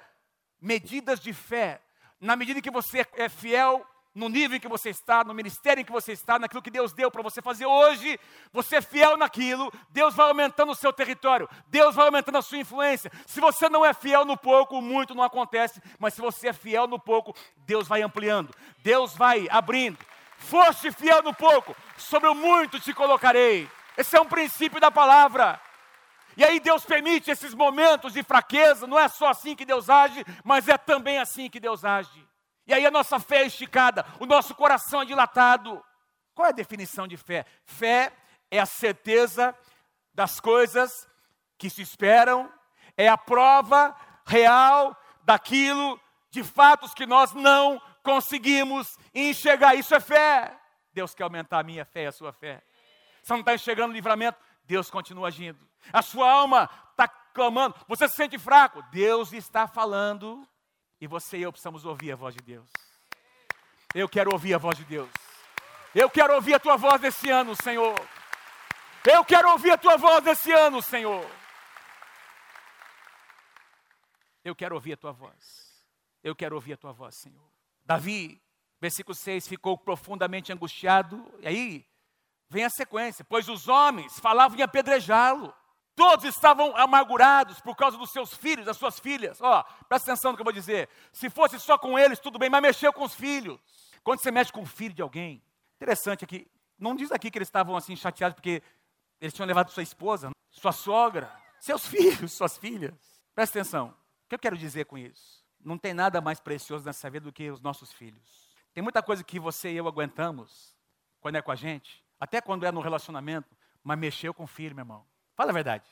[0.66, 1.80] medidas de fé.
[2.20, 5.86] Na medida que você é fiel no nível em que você está, no ministério em
[5.86, 8.18] que você está, naquilo que Deus deu para você fazer hoje,
[8.52, 12.58] você é fiel naquilo, Deus vai aumentando o seu território, Deus vai aumentando a sua
[12.58, 13.12] influência.
[13.28, 16.88] Se você não é fiel no pouco, muito não acontece, mas se você é fiel
[16.88, 20.00] no pouco, Deus vai ampliando, Deus vai abrindo.
[20.38, 23.70] Foste fiel no pouco, sobre o muito te colocarei.
[23.98, 25.60] Esse é um princípio da palavra.
[26.38, 30.24] E aí Deus permite esses momentos de fraqueza, não é só assim que Deus age,
[30.44, 32.28] mas é também assim que Deus age.
[32.68, 35.84] E aí a nossa fé é esticada, o nosso coração é dilatado.
[36.34, 37.46] Qual é a definição de fé?
[37.64, 38.12] Fé
[38.52, 39.58] é a certeza
[40.14, 41.08] das coisas
[41.58, 42.52] que se esperam,
[42.98, 43.96] é a prova
[44.26, 49.76] real daquilo, de fatos que nós não conseguimos enxergar.
[49.76, 50.58] Isso é fé.
[50.94, 52.62] Deus quer aumentar a minha fé e a sua fé.
[53.22, 54.38] Você não está enxergando o livramento?
[54.66, 55.60] Deus continua agindo.
[55.92, 57.76] A sua alma está clamando.
[57.88, 58.82] Você se sente fraco?
[58.92, 60.48] Deus está falando.
[61.00, 62.70] E você e eu precisamos ouvir a voz de Deus.
[63.94, 65.10] Eu quero ouvir a voz de Deus.
[65.94, 67.96] Eu quero ouvir a tua voz desse ano, Senhor.
[69.06, 71.26] Eu quero ouvir a tua voz desse ano, Senhor.
[74.44, 75.86] Eu quero ouvir a tua voz.
[76.24, 77.50] Eu quero ouvir a tua voz, Senhor.
[77.86, 78.42] Davi,
[78.82, 81.26] versículo 6, ficou profundamente angustiado.
[81.40, 81.86] E aí
[82.50, 85.54] vem a sequência: pois os homens falavam em apedrejá-lo.
[85.96, 89.40] Todos estavam amargurados por causa dos seus filhos, das suas filhas.
[89.42, 90.90] Ó, presta atenção no que eu vou dizer.
[91.14, 93.60] Se fosse só com eles, tudo bem, mas mexeu com os filhos.
[94.04, 95.42] Quando você mexe com o filho de alguém,
[95.78, 98.62] interessante aqui, não diz aqui que eles estavam assim chateados porque
[99.22, 102.94] eles tinham levado sua esposa, sua sogra, seus filhos, suas filhas.
[103.34, 103.88] Presta atenção.
[104.26, 105.46] O que eu quero dizer com isso?
[105.64, 108.54] Não tem nada mais precioso nessa vida do que os nossos filhos.
[108.74, 110.76] Tem muita coisa que você e eu aguentamos
[111.22, 114.76] quando é com a gente, até quando é no relacionamento, mas mexeu com o filho,
[114.76, 115.06] meu irmão.
[115.36, 115.86] Fala a verdade.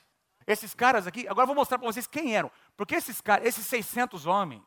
[0.46, 2.52] Esses caras aqui, agora eu vou mostrar para vocês quem eram.
[2.76, 4.64] Porque esses caras, esses 600 homens,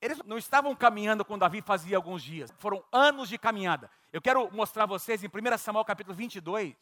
[0.00, 2.52] eles não estavam caminhando com Davi fazia alguns dias.
[2.58, 3.90] Foram anos de caminhada.
[4.12, 6.76] Eu quero mostrar a vocês em 1 Samuel capítulo 22,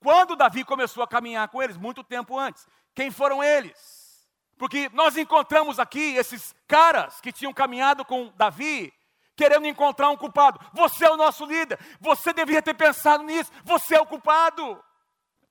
[0.00, 2.66] quando Davi começou a caminhar com eles, muito tempo antes.
[2.94, 4.26] Quem foram eles?
[4.56, 8.92] Porque nós encontramos aqui esses caras que tinham caminhado com Davi,
[9.36, 10.58] querendo encontrar um culpado.
[10.72, 14.82] Você é o nosso líder, você deveria ter pensado nisso, você é o culpado.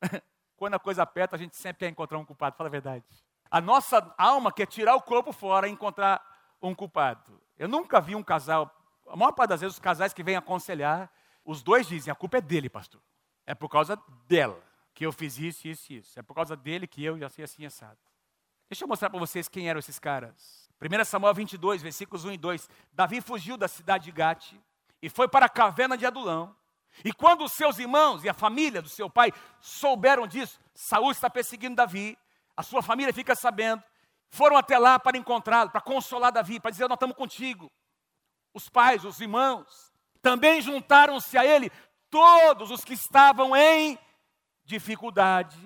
[0.57, 3.03] Quando a coisa aperta, a gente sempre quer encontrar um culpado, fala a verdade.
[3.49, 6.21] A nossa alma quer tirar o corpo fora e encontrar
[6.61, 7.39] um culpado.
[7.57, 8.73] Eu nunca vi um casal,
[9.07, 11.11] a maior parte das vezes, os casais que vêm aconselhar,
[11.43, 13.01] os dois dizem: a culpa é dele, pastor.
[13.45, 14.61] É por causa dela
[14.93, 16.19] que eu fiz isso, isso e isso.
[16.19, 17.99] É por causa dele que eu já sei assim assado.
[18.69, 20.67] Deixa eu mostrar para vocês quem eram esses caras.
[20.81, 22.69] 1 Samuel 22, versículos 1 e 2.
[22.91, 24.53] Davi fugiu da cidade de Gate
[25.01, 26.55] e foi para a caverna de Adulão.
[27.03, 31.29] E quando os seus irmãos e a família do seu pai souberam disso, Saul está
[31.29, 32.17] perseguindo Davi,
[32.55, 33.83] a sua família fica sabendo,
[34.29, 37.71] foram até lá para encontrá-lo, para consolar Davi, para dizer: Nós estamos contigo.
[38.53, 41.71] Os pais, os irmãos, também juntaram-se a ele
[42.09, 43.99] todos os que estavam em
[44.63, 45.57] dificuldades,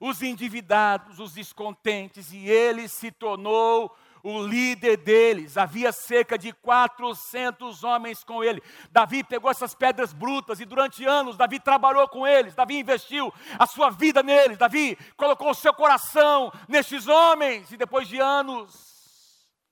[0.00, 5.56] os endividados, os descontentes, e ele se tornou o líder deles.
[5.56, 8.62] Havia cerca de 400 homens com ele.
[8.90, 12.54] Davi pegou essas pedras brutas e durante anos Davi trabalhou com eles.
[12.54, 14.58] Davi investiu a sua vida neles.
[14.58, 18.92] Davi colocou o seu coração nesses homens e depois de anos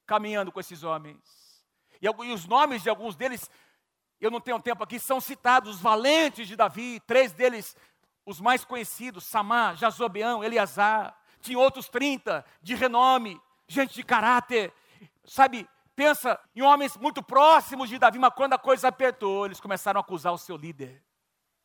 [0.06, 1.18] caminhando com esses homens.
[2.02, 3.48] E, e os nomes de alguns deles,
[4.20, 7.76] eu não tenho tempo aqui, são citados os valentes de Davi, três deles
[8.26, 14.72] os mais conhecidos, Samá, Jazobeão, Eleazar, tinha outros 30 de renome gente de caráter,
[15.24, 15.68] sabe?
[15.94, 20.02] Pensa em homens muito próximos de Davi, mas quando a coisa apertou, eles começaram a
[20.02, 21.02] acusar o seu líder,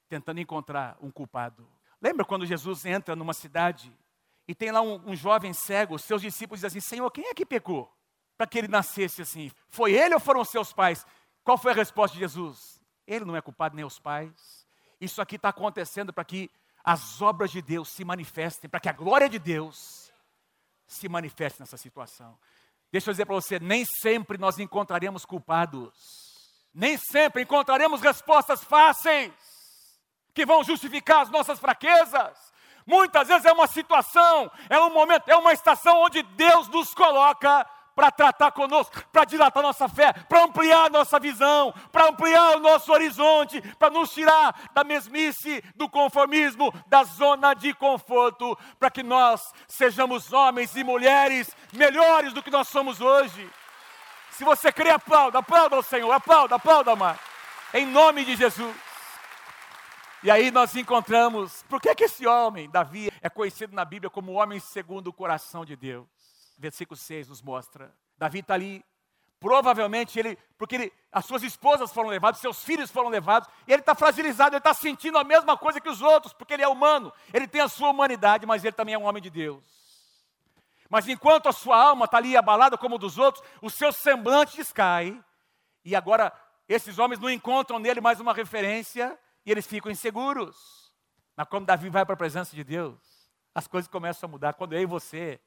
[0.07, 1.67] tentando encontrar um culpado.
[2.01, 3.91] Lembra quando Jesus entra numa cidade
[4.47, 7.45] e tem lá um, um jovem cego, seus discípulos dizem assim: Senhor, quem é que
[7.45, 7.91] pecou
[8.37, 9.51] para que ele nascesse assim?
[9.67, 11.05] Foi ele ou foram seus pais?
[11.43, 12.79] Qual foi a resposta de Jesus?
[13.07, 14.67] Ele não é culpado nem os pais.
[15.01, 16.51] Isso aqui está acontecendo para que
[16.83, 20.04] as obras de Deus se manifestem, para que a glória de Deus
[20.87, 22.37] se manifeste nessa situação.
[22.91, 25.91] Deixa eu dizer para você, nem sempre nós encontraremos culpados.
[26.73, 29.31] Nem sempre encontraremos respostas fáceis
[30.33, 32.53] que vão justificar as nossas fraquezas.
[32.85, 37.65] Muitas vezes é uma situação, é um momento, é uma estação onde Deus nos coloca
[37.95, 42.91] para tratar conosco, para dilatar nossa fé, para ampliar nossa visão, para ampliar o nosso
[42.91, 49.53] horizonte, para nos tirar da mesmice, do conformismo, da zona de conforto, para que nós
[49.67, 53.49] sejamos homens e mulheres melhores do que nós somos hoje.
[54.31, 57.19] Se você crê, aplauda, aplauda ao Senhor, aplauda, aplauda, amado.
[57.73, 58.75] Em nome de Jesus.
[60.21, 64.33] E aí nós encontramos, por que, que esse homem, Davi, é conhecido na Bíblia como
[64.33, 66.07] homem segundo o coração de Deus?
[66.57, 67.93] Versículo 6 nos mostra.
[68.17, 68.83] Davi está ali,
[69.39, 73.81] provavelmente ele, porque ele, as suas esposas foram levadas, seus filhos foram levados, e ele
[73.81, 77.11] está fragilizado, ele está sentindo a mesma coisa que os outros, porque ele é humano,
[77.33, 79.63] ele tem a sua humanidade, mas ele também é um homem de Deus.
[80.89, 85.21] Mas enquanto a sua alma está ali abalada como dos outros, o seu semblante descai,
[85.83, 86.31] e agora
[86.67, 90.91] esses homens não encontram nele mais uma referência, e eles ficam inseguros.
[91.35, 92.97] Mas quando Davi vai para a presença de Deus,
[93.53, 94.53] as coisas começam a mudar.
[94.53, 95.39] Quando eu e você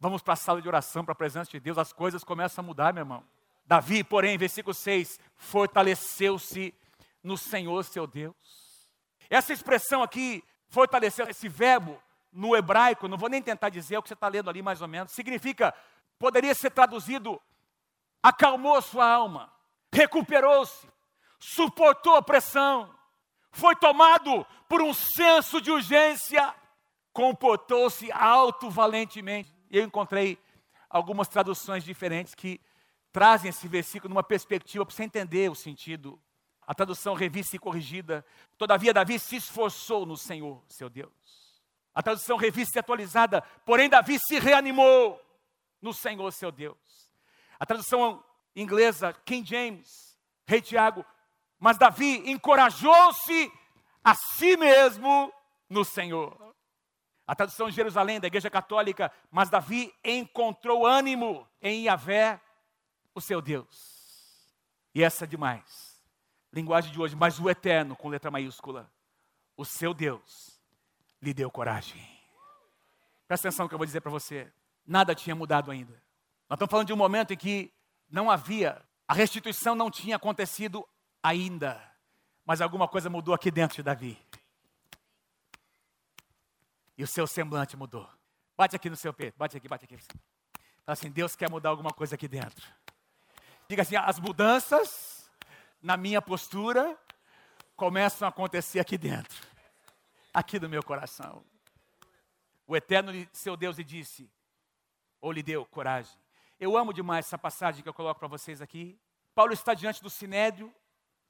[0.00, 2.66] vamos para a sala de oração, para a presença de Deus, as coisas começam a
[2.66, 3.24] mudar, meu irmão.
[3.64, 6.74] Davi, porém, versículo 6, fortaleceu-se
[7.22, 8.34] no Senhor seu Deus.
[9.28, 12.00] Essa expressão aqui, fortalecer esse verbo
[12.32, 14.88] no hebraico, não vou nem tentar dizer o que você está lendo ali mais ou
[14.88, 15.74] menos, significa,
[16.18, 17.40] poderia ser traduzido,
[18.22, 19.52] acalmou sua alma,
[19.92, 20.88] recuperou-se,
[21.38, 22.94] suportou a pressão,
[23.50, 26.54] foi tomado por um senso de urgência,
[27.12, 29.57] comportou-se alto-valentemente.
[29.70, 30.38] E eu encontrei
[30.88, 32.60] algumas traduções diferentes que
[33.12, 36.20] trazem esse versículo numa perspectiva para você entender o sentido.
[36.66, 38.24] A tradução revista e corrigida.
[38.56, 41.12] Todavia, Davi se esforçou no Senhor, seu Deus.
[41.94, 43.42] A tradução revista e atualizada.
[43.64, 45.20] Porém, Davi se reanimou
[45.80, 46.76] no Senhor, seu Deus.
[47.58, 48.22] A tradução
[48.54, 51.04] inglesa, King James, Rei Tiago.
[51.58, 53.52] Mas Davi encorajou-se
[54.04, 55.32] a si mesmo
[55.68, 56.54] no Senhor.
[57.28, 62.40] A tradução de Jerusalém, da Igreja Católica, mas Davi encontrou ânimo em Yahvé,
[63.14, 64.54] o seu Deus.
[64.94, 66.00] E essa é demais.
[66.50, 68.90] Linguagem de hoje, mas o eterno, com letra maiúscula,
[69.58, 70.58] o seu Deus,
[71.20, 72.02] lhe deu coragem.
[73.26, 74.50] Presta atenção no que eu vou dizer para você.
[74.86, 75.92] Nada tinha mudado ainda.
[76.48, 77.70] Nós estamos falando de um momento em que
[78.08, 80.88] não havia, a restituição não tinha acontecido
[81.22, 81.78] ainda.
[82.46, 84.18] Mas alguma coisa mudou aqui dentro de Davi.
[86.98, 88.10] E o seu semblante mudou.
[88.56, 89.96] Bate aqui no seu peito, bate aqui, bate aqui.
[89.96, 90.18] Fala
[90.88, 92.66] assim: Deus quer mudar alguma coisa aqui dentro.
[93.68, 95.30] Diga assim: as mudanças
[95.80, 96.98] na minha postura
[97.76, 99.46] começam a acontecer aqui dentro,
[100.34, 101.44] aqui no meu coração.
[102.66, 104.28] O eterno seu Deus lhe disse,
[105.20, 106.18] ou lhe deu coragem.
[106.58, 108.98] Eu amo demais essa passagem que eu coloco para vocês aqui.
[109.36, 110.74] Paulo está diante do Sinédrio,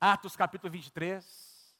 [0.01, 1.77] Atos capítulo 23,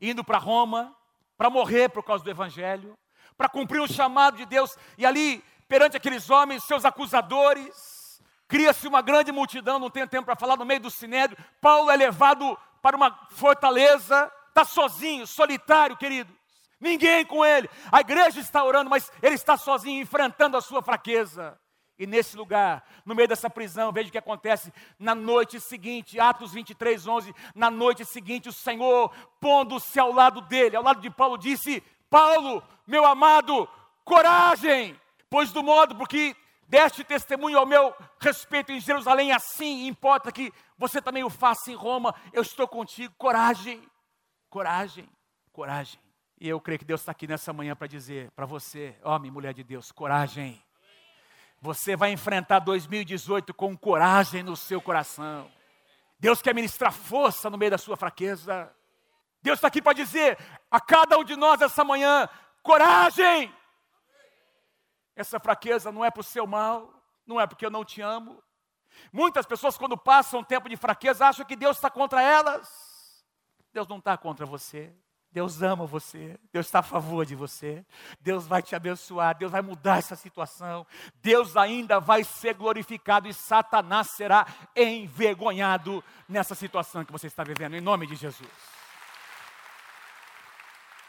[0.00, 0.96] indo para Roma,
[1.36, 2.98] para morrer por causa do Evangelho
[3.38, 4.76] para cumprir o chamado de Deus.
[4.98, 10.34] E ali, perante aqueles homens, seus acusadores, cria-se uma grande multidão, não tenho tempo para
[10.34, 11.38] falar, no meio do sinédrio.
[11.60, 16.34] Paulo é levado para uma fortaleza, está sozinho, solitário, queridos.
[16.80, 17.70] Ninguém com ele.
[17.92, 21.58] A igreja está orando, mas ele está sozinho, enfrentando a sua fraqueza.
[21.98, 26.52] E nesse lugar, no meio dessa prisão, veja o que acontece na noite seguinte, Atos
[26.52, 27.34] 23, 11.
[27.54, 32.62] Na noite seguinte, o Senhor, pondo-se ao lado dele, ao lado de Paulo, disse: Paulo,
[32.86, 33.68] meu amado,
[34.04, 36.34] coragem, pois do modo porque
[36.66, 41.74] deste testemunho ao meu respeito em Jerusalém, assim importa que você também o faça em
[41.74, 43.82] Roma, eu estou contigo, coragem,
[44.50, 45.08] coragem,
[45.52, 46.00] coragem.
[46.40, 49.52] E eu creio que Deus está aqui nessa manhã para dizer para você, homem, mulher
[49.52, 50.62] de Deus, coragem.
[51.60, 55.50] Você vai enfrentar 2018 com coragem no seu coração.
[56.20, 58.72] Deus quer ministrar força no meio da sua fraqueza.
[59.42, 60.38] Deus está aqui para dizer
[60.70, 62.28] a cada um de nós essa manhã:
[62.62, 63.54] coragem!
[65.14, 66.92] Essa fraqueza não é para o seu mal,
[67.26, 68.42] não é porque eu não te amo.
[69.12, 73.24] Muitas pessoas, quando passam um tempo de fraqueza, acham que Deus está contra elas.
[73.72, 74.94] Deus não está contra você.
[75.30, 77.84] Deus ama você, Deus está a favor de você,
[78.18, 83.34] Deus vai te abençoar, Deus vai mudar essa situação, Deus ainda vai ser glorificado e
[83.34, 88.48] Satanás será envergonhado nessa situação que você está vivendo, em nome de Jesus.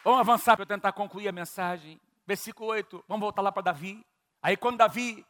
[0.10, 2.02] Vamos avançar para eu tentar concluir a mensagem.
[2.26, 4.04] Versículo 8, vamos voltar lá para Davi.
[4.42, 5.24] Aí quando Davi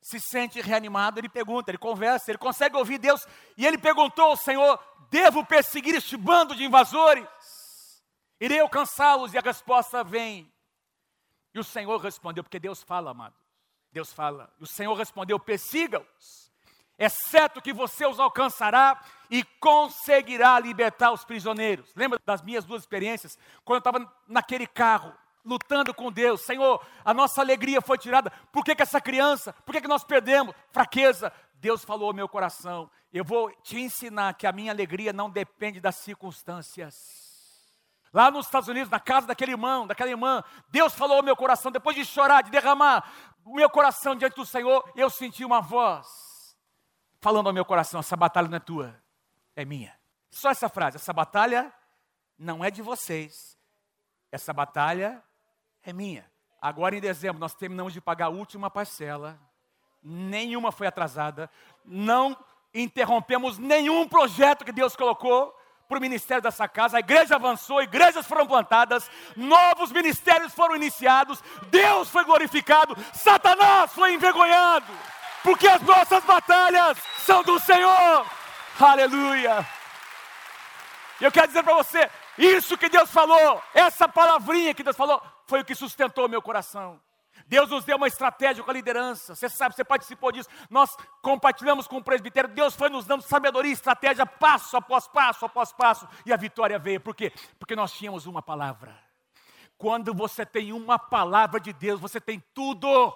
[0.00, 3.26] se sente reanimado, ele pergunta, ele conversa, ele consegue ouvir Deus.
[3.56, 4.78] E ele perguntou ao Senhor:
[5.10, 7.26] Devo perseguir este bando de invasores?
[8.38, 9.34] Irei alcançá-los?
[9.34, 10.48] E a resposta vem.
[11.52, 13.34] E o Senhor respondeu, porque Deus fala, amado.
[13.90, 14.48] Deus fala.
[14.60, 16.49] E o Senhor respondeu: Persiga-os
[17.00, 21.90] é certo que você os alcançará e conseguirá libertar os prisioneiros.
[21.96, 23.38] Lembra das minhas duas experiências?
[23.64, 25.10] Quando eu estava naquele carro,
[25.42, 28.30] lutando com Deus, Senhor, a nossa alegria foi tirada.
[28.52, 29.54] Por que, que essa criança?
[29.64, 30.54] Por que, que nós perdemos?
[30.72, 31.32] Fraqueza.
[31.54, 35.80] Deus falou ao meu coração: eu vou te ensinar que a minha alegria não depende
[35.80, 36.94] das circunstâncias.
[38.12, 41.72] Lá nos Estados Unidos, na casa daquele irmão, daquela irmã, Deus falou ao meu coração,
[41.72, 43.10] depois de chorar, de derramar
[43.42, 46.29] o meu coração diante do Senhor, eu senti uma voz
[47.20, 48.96] falando ao meu coração: essa batalha não é tua,
[49.54, 49.94] é minha.
[50.30, 51.72] Só essa frase: essa batalha
[52.38, 53.56] não é de vocês,
[54.32, 55.22] essa batalha
[55.82, 56.28] é minha.
[56.60, 59.38] Agora em dezembro nós terminamos de pagar a última parcela,
[60.02, 61.50] nenhuma foi atrasada,
[61.84, 62.36] não
[62.72, 65.54] interrompemos nenhum projeto que Deus colocou
[65.88, 71.42] para o ministério dessa casa, a igreja avançou, igrejas foram plantadas, novos ministérios foram iniciados,
[71.68, 74.86] Deus foi glorificado, Satanás foi envergonhado
[75.42, 78.26] porque as nossas batalhas são do Senhor.
[78.78, 79.66] Aleluia.
[81.20, 85.60] Eu quero dizer para você, isso que Deus falou, essa palavrinha que Deus falou, foi
[85.60, 87.00] o que sustentou meu coração.
[87.46, 89.34] Deus nos deu uma estratégia com a liderança.
[89.34, 90.48] Você sabe, você participou disso.
[90.70, 92.48] Nós compartilhamos com o presbitério.
[92.48, 96.08] Deus foi nos dando sabedoria, estratégia, passo após passo, após passo.
[96.24, 97.00] E a vitória veio.
[97.00, 97.32] Por quê?
[97.58, 98.96] Porque nós tínhamos uma palavra.
[99.76, 103.12] Quando você tem uma palavra de Deus, você tem tudo.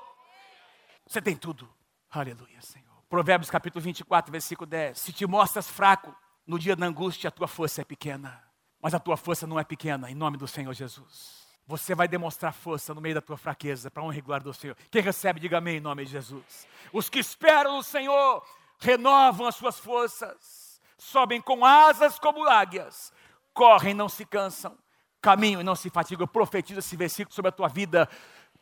[1.07, 1.73] Você tem tudo.
[2.21, 2.95] Aleluia, Senhor.
[3.09, 4.99] Provérbios capítulo 24, versículo 10.
[4.99, 6.15] Se te mostras fraco
[6.47, 8.41] no dia da angústia, a tua força é pequena.
[8.81, 11.45] Mas a tua força não é pequena, em nome do Senhor Jesus.
[11.67, 14.77] Você vai demonstrar força no meio da tua fraqueza, para honra e glória do Senhor.
[14.91, 16.69] Quem recebe, diga amém em nome de Jesus.
[16.93, 18.47] Os que esperam no Senhor
[18.79, 23.13] renovam as suas forças, sobem com asas como águias,
[23.53, 24.77] correm e não se cansam,
[25.21, 26.29] caminham e não se fatigam.
[26.29, 28.09] Profetiza esse versículo sobre a tua vida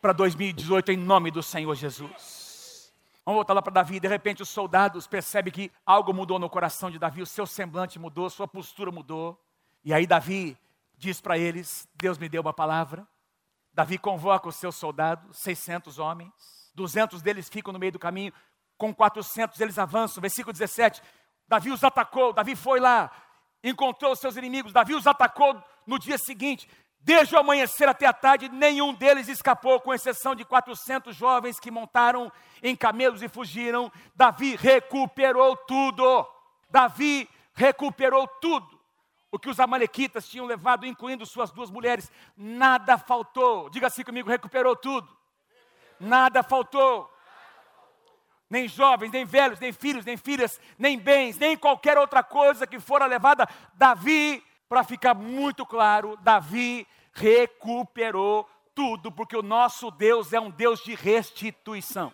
[0.01, 2.42] para 2018 em nome do Senhor Jesus.
[3.25, 4.01] Vamos voltar lá para Davi.
[4.01, 7.99] De repente, os soldados percebem que algo mudou no coração de Davi, o seu semblante
[7.99, 9.41] mudou, sua postura mudou.
[9.85, 10.59] E aí, Davi
[10.97, 13.07] diz para eles: Deus me deu uma palavra.
[13.73, 16.33] Davi convoca os seus soldados, 600 homens,
[16.75, 18.33] 200 deles ficam no meio do caminho,
[18.77, 20.21] com 400 eles avançam.
[20.21, 21.01] Versículo 17:
[21.47, 23.11] Davi os atacou, Davi foi lá,
[23.63, 26.69] encontrou os seus inimigos, Davi os atacou no dia seguinte.
[27.05, 31.71] Desde o amanhecer até a tarde, nenhum deles escapou, com exceção de 400 jovens que
[31.71, 32.31] montaram
[32.63, 33.91] em camelos e fugiram.
[34.15, 36.27] Davi recuperou tudo.
[36.71, 38.81] Davi recuperou tudo
[39.33, 43.71] o que os amalequitas tinham levado, incluindo suas duas mulheres, nada faltou.
[43.71, 45.09] Diga assim comigo: recuperou tudo.
[45.99, 47.11] Nada faltou.
[48.49, 52.79] Nem jovens, nem velhos, nem filhos, nem filhas, nem bens, nem qualquer outra coisa que
[52.79, 53.49] fora levada.
[53.73, 60.83] Davi, para ficar muito claro, Davi recuperou tudo, porque o nosso Deus é um Deus
[60.83, 62.11] de restituição.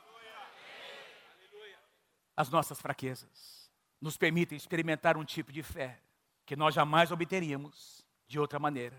[2.36, 6.02] As nossas fraquezas nos permitem experimentar um tipo de fé
[6.44, 8.96] que nós jamais obteríamos de outra maneira.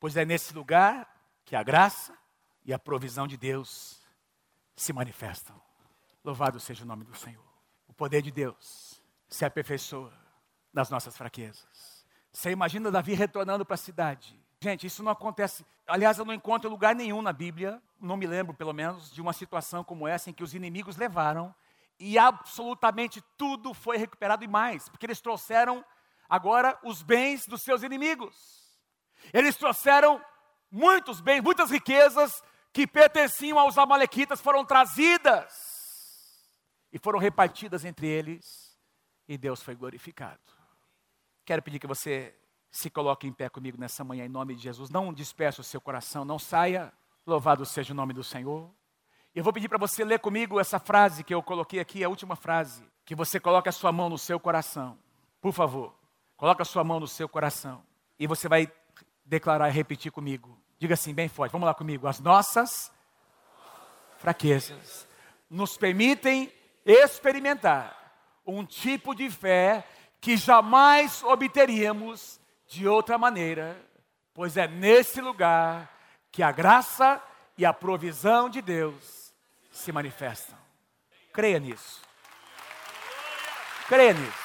[0.00, 1.06] Pois é nesse lugar
[1.44, 2.16] que a graça
[2.64, 4.00] e a provisão de Deus
[4.74, 5.60] se manifestam.
[6.24, 7.44] Louvado seja o nome do Senhor.
[7.86, 8.98] O poder de Deus
[9.28, 10.10] se aperfeiçoa
[10.72, 11.93] nas nossas fraquezas.
[12.34, 14.36] Você imagina Davi retornando para a cidade.
[14.60, 15.64] Gente, isso não acontece.
[15.86, 19.32] Aliás, eu não encontro lugar nenhum na Bíblia, não me lembro pelo menos, de uma
[19.32, 21.54] situação como essa em que os inimigos levaram
[21.98, 25.84] e absolutamente tudo foi recuperado e mais, porque eles trouxeram
[26.28, 28.34] agora os bens dos seus inimigos.
[29.32, 30.20] Eles trouxeram
[30.68, 35.52] muitos bens, muitas riquezas que pertenciam aos Amalequitas foram trazidas
[36.92, 38.76] e foram repartidas entre eles,
[39.28, 40.63] e Deus foi glorificado.
[41.44, 42.34] Quero pedir que você
[42.70, 44.90] se coloque em pé comigo nessa manhã, em nome de Jesus.
[44.90, 46.92] Não disperse o seu coração, não saia.
[47.26, 48.70] Louvado seja o nome do Senhor.
[49.34, 52.36] Eu vou pedir para você ler comigo essa frase que eu coloquei aqui, a última
[52.36, 52.84] frase.
[53.04, 54.98] Que você coloque a sua mão no seu coração.
[55.40, 55.94] Por favor.
[56.36, 57.82] Coloca a sua mão no seu coração
[58.18, 58.70] e você vai
[59.24, 60.58] declarar e repetir comigo.
[60.78, 61.52] Diga assim, bem forte.
[61.52, 62.06] Vamos lá comigo.
[62.06, 62.92] As nossas
[64.18, 65.06] fraquezas
[65.48, 66.52] nos permitem
[66.84, 67.96] experimentar
[68.46, 69.86] um tipo de fé
[70.24, 73.78] que jamais obteríamos de outra maneira,
[74.32, 75.94] pois é nesse lugar
[76.32, 77.22] que a graça
[77.58, 79.34] e a provisão de Deus
[79.70, 80.56] se manifestam.
[81.30, 82.00] Creia nisso.
[83.86, 84.44] Creia nisso.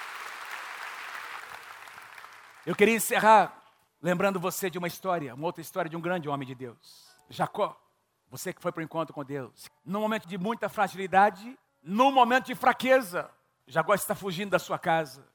[2.65, 3.63] Eu queria encerrar
[4.01, 7.07] lembrando você de uma história, uma outra história de um grande homem de Deus.
[7.29, 7.81] Jacó,
[8.29, 9.71] você que foi para o encontro com Deus.
[9.85, 13.31] Num momento de muita fragilidade, num momento de fraqueza,
[13.65, 15.25] Jacó está fugindo da sua casa.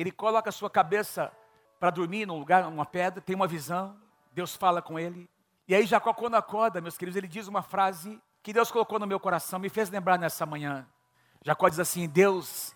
[0.00, 1.32] Ele coloca a sua cabeça
[1.78, 3.96] para dormir num lugar, numa pedra, tem uma visão,
[4.32, 5.28] Deus fala com ele.
[5.66, 9.06] E aí Jacó quando acorda, meus queridos, ele diz uma frase que Deus colocou no
[9.06, 10.86] meu coração, me fez lembrar nessa manhã.
[11.44, 12.74] Jacó diz assim: Deus,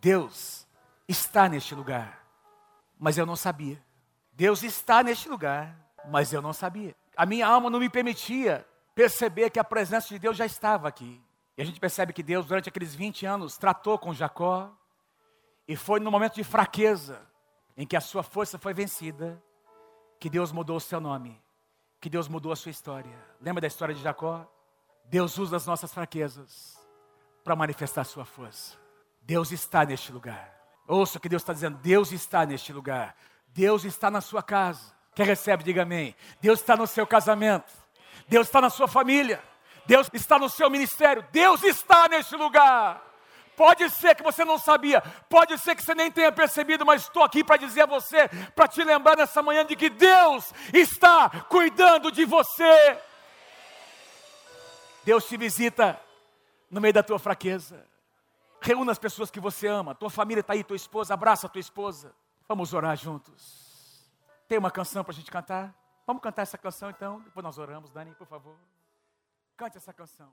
[0.00, 0.66] Deus
[1.08, 2.24] está neste lugar
[2.98, 3.82] mas eu não sabia.
[4.32, 5.76] Deus está neste lugar,
[6.10, 6.94] mas eu não sabia.
[7.16, 11.20] A minha alma não me permitia perceber que a presença de Deus já estava aqui.
[11.56, 14.72] E a gente percebe que Deus, durante aqueles 20 anos, tratou com Jacó,
[15.66, 17.20] e foi no momento de fraqueza,
[17.76, 19.42] em que a sua força foi vencida,
[20.20, 21.42] que Deus mudou o seu nome,
[22.00, 23.18] que Deus mudou a sua história.
[23.40, 24.46] Lembra da história de Jacó?
[25.06, 26.78] Deus usa as nossas fraquezas
[27.42, 28.78] para manifestar a sua força.
[29.20, 30.54] Deus está neste lugar.
[30.86, 33.16] Ouça o que Deus está dizendo: Deus está neste lugar.
[33.48, 34.94] Deus está na sua casa.
[35.14, 36.14] Quem recebe, diga amém.
[36.40, 37.72] Deus está no seu casamento.
[38.28, 39.42] Deus está na sua família.
[39.86, 41.24] Deus está no seu ministério.
[41.30, 43.02] Deus está neste lugar.
[43.56, 47.22] Pode ser que você não sabia, pode ser que você nem tenha percebido, mas estou
[47.22, 52.10] aqui para dizer a você, para te lembrar nessa manhã de que Deus está cuidando
[52.10, 52.98] de você.
[55.04, 56.00] Deus te visita
[56.70, 57.86] no meio da tua fraqueza.
[58.60, 59.94] Reúna as pessoas que você ama.
[59.94, 62.14] Tua família está aí, tua esposa, abraça a tua esposa.
[62.48, 64.10] Vamos orar juntos.
[64.48, 65.74] Tem uma canção para a gente cantar?
[66.06, 67.90] Vamos cantar essa canção então, depois nós oramos.
[67.90, 68.56] Dani, por favor.
[69.56, 70.32] Cante essa canção.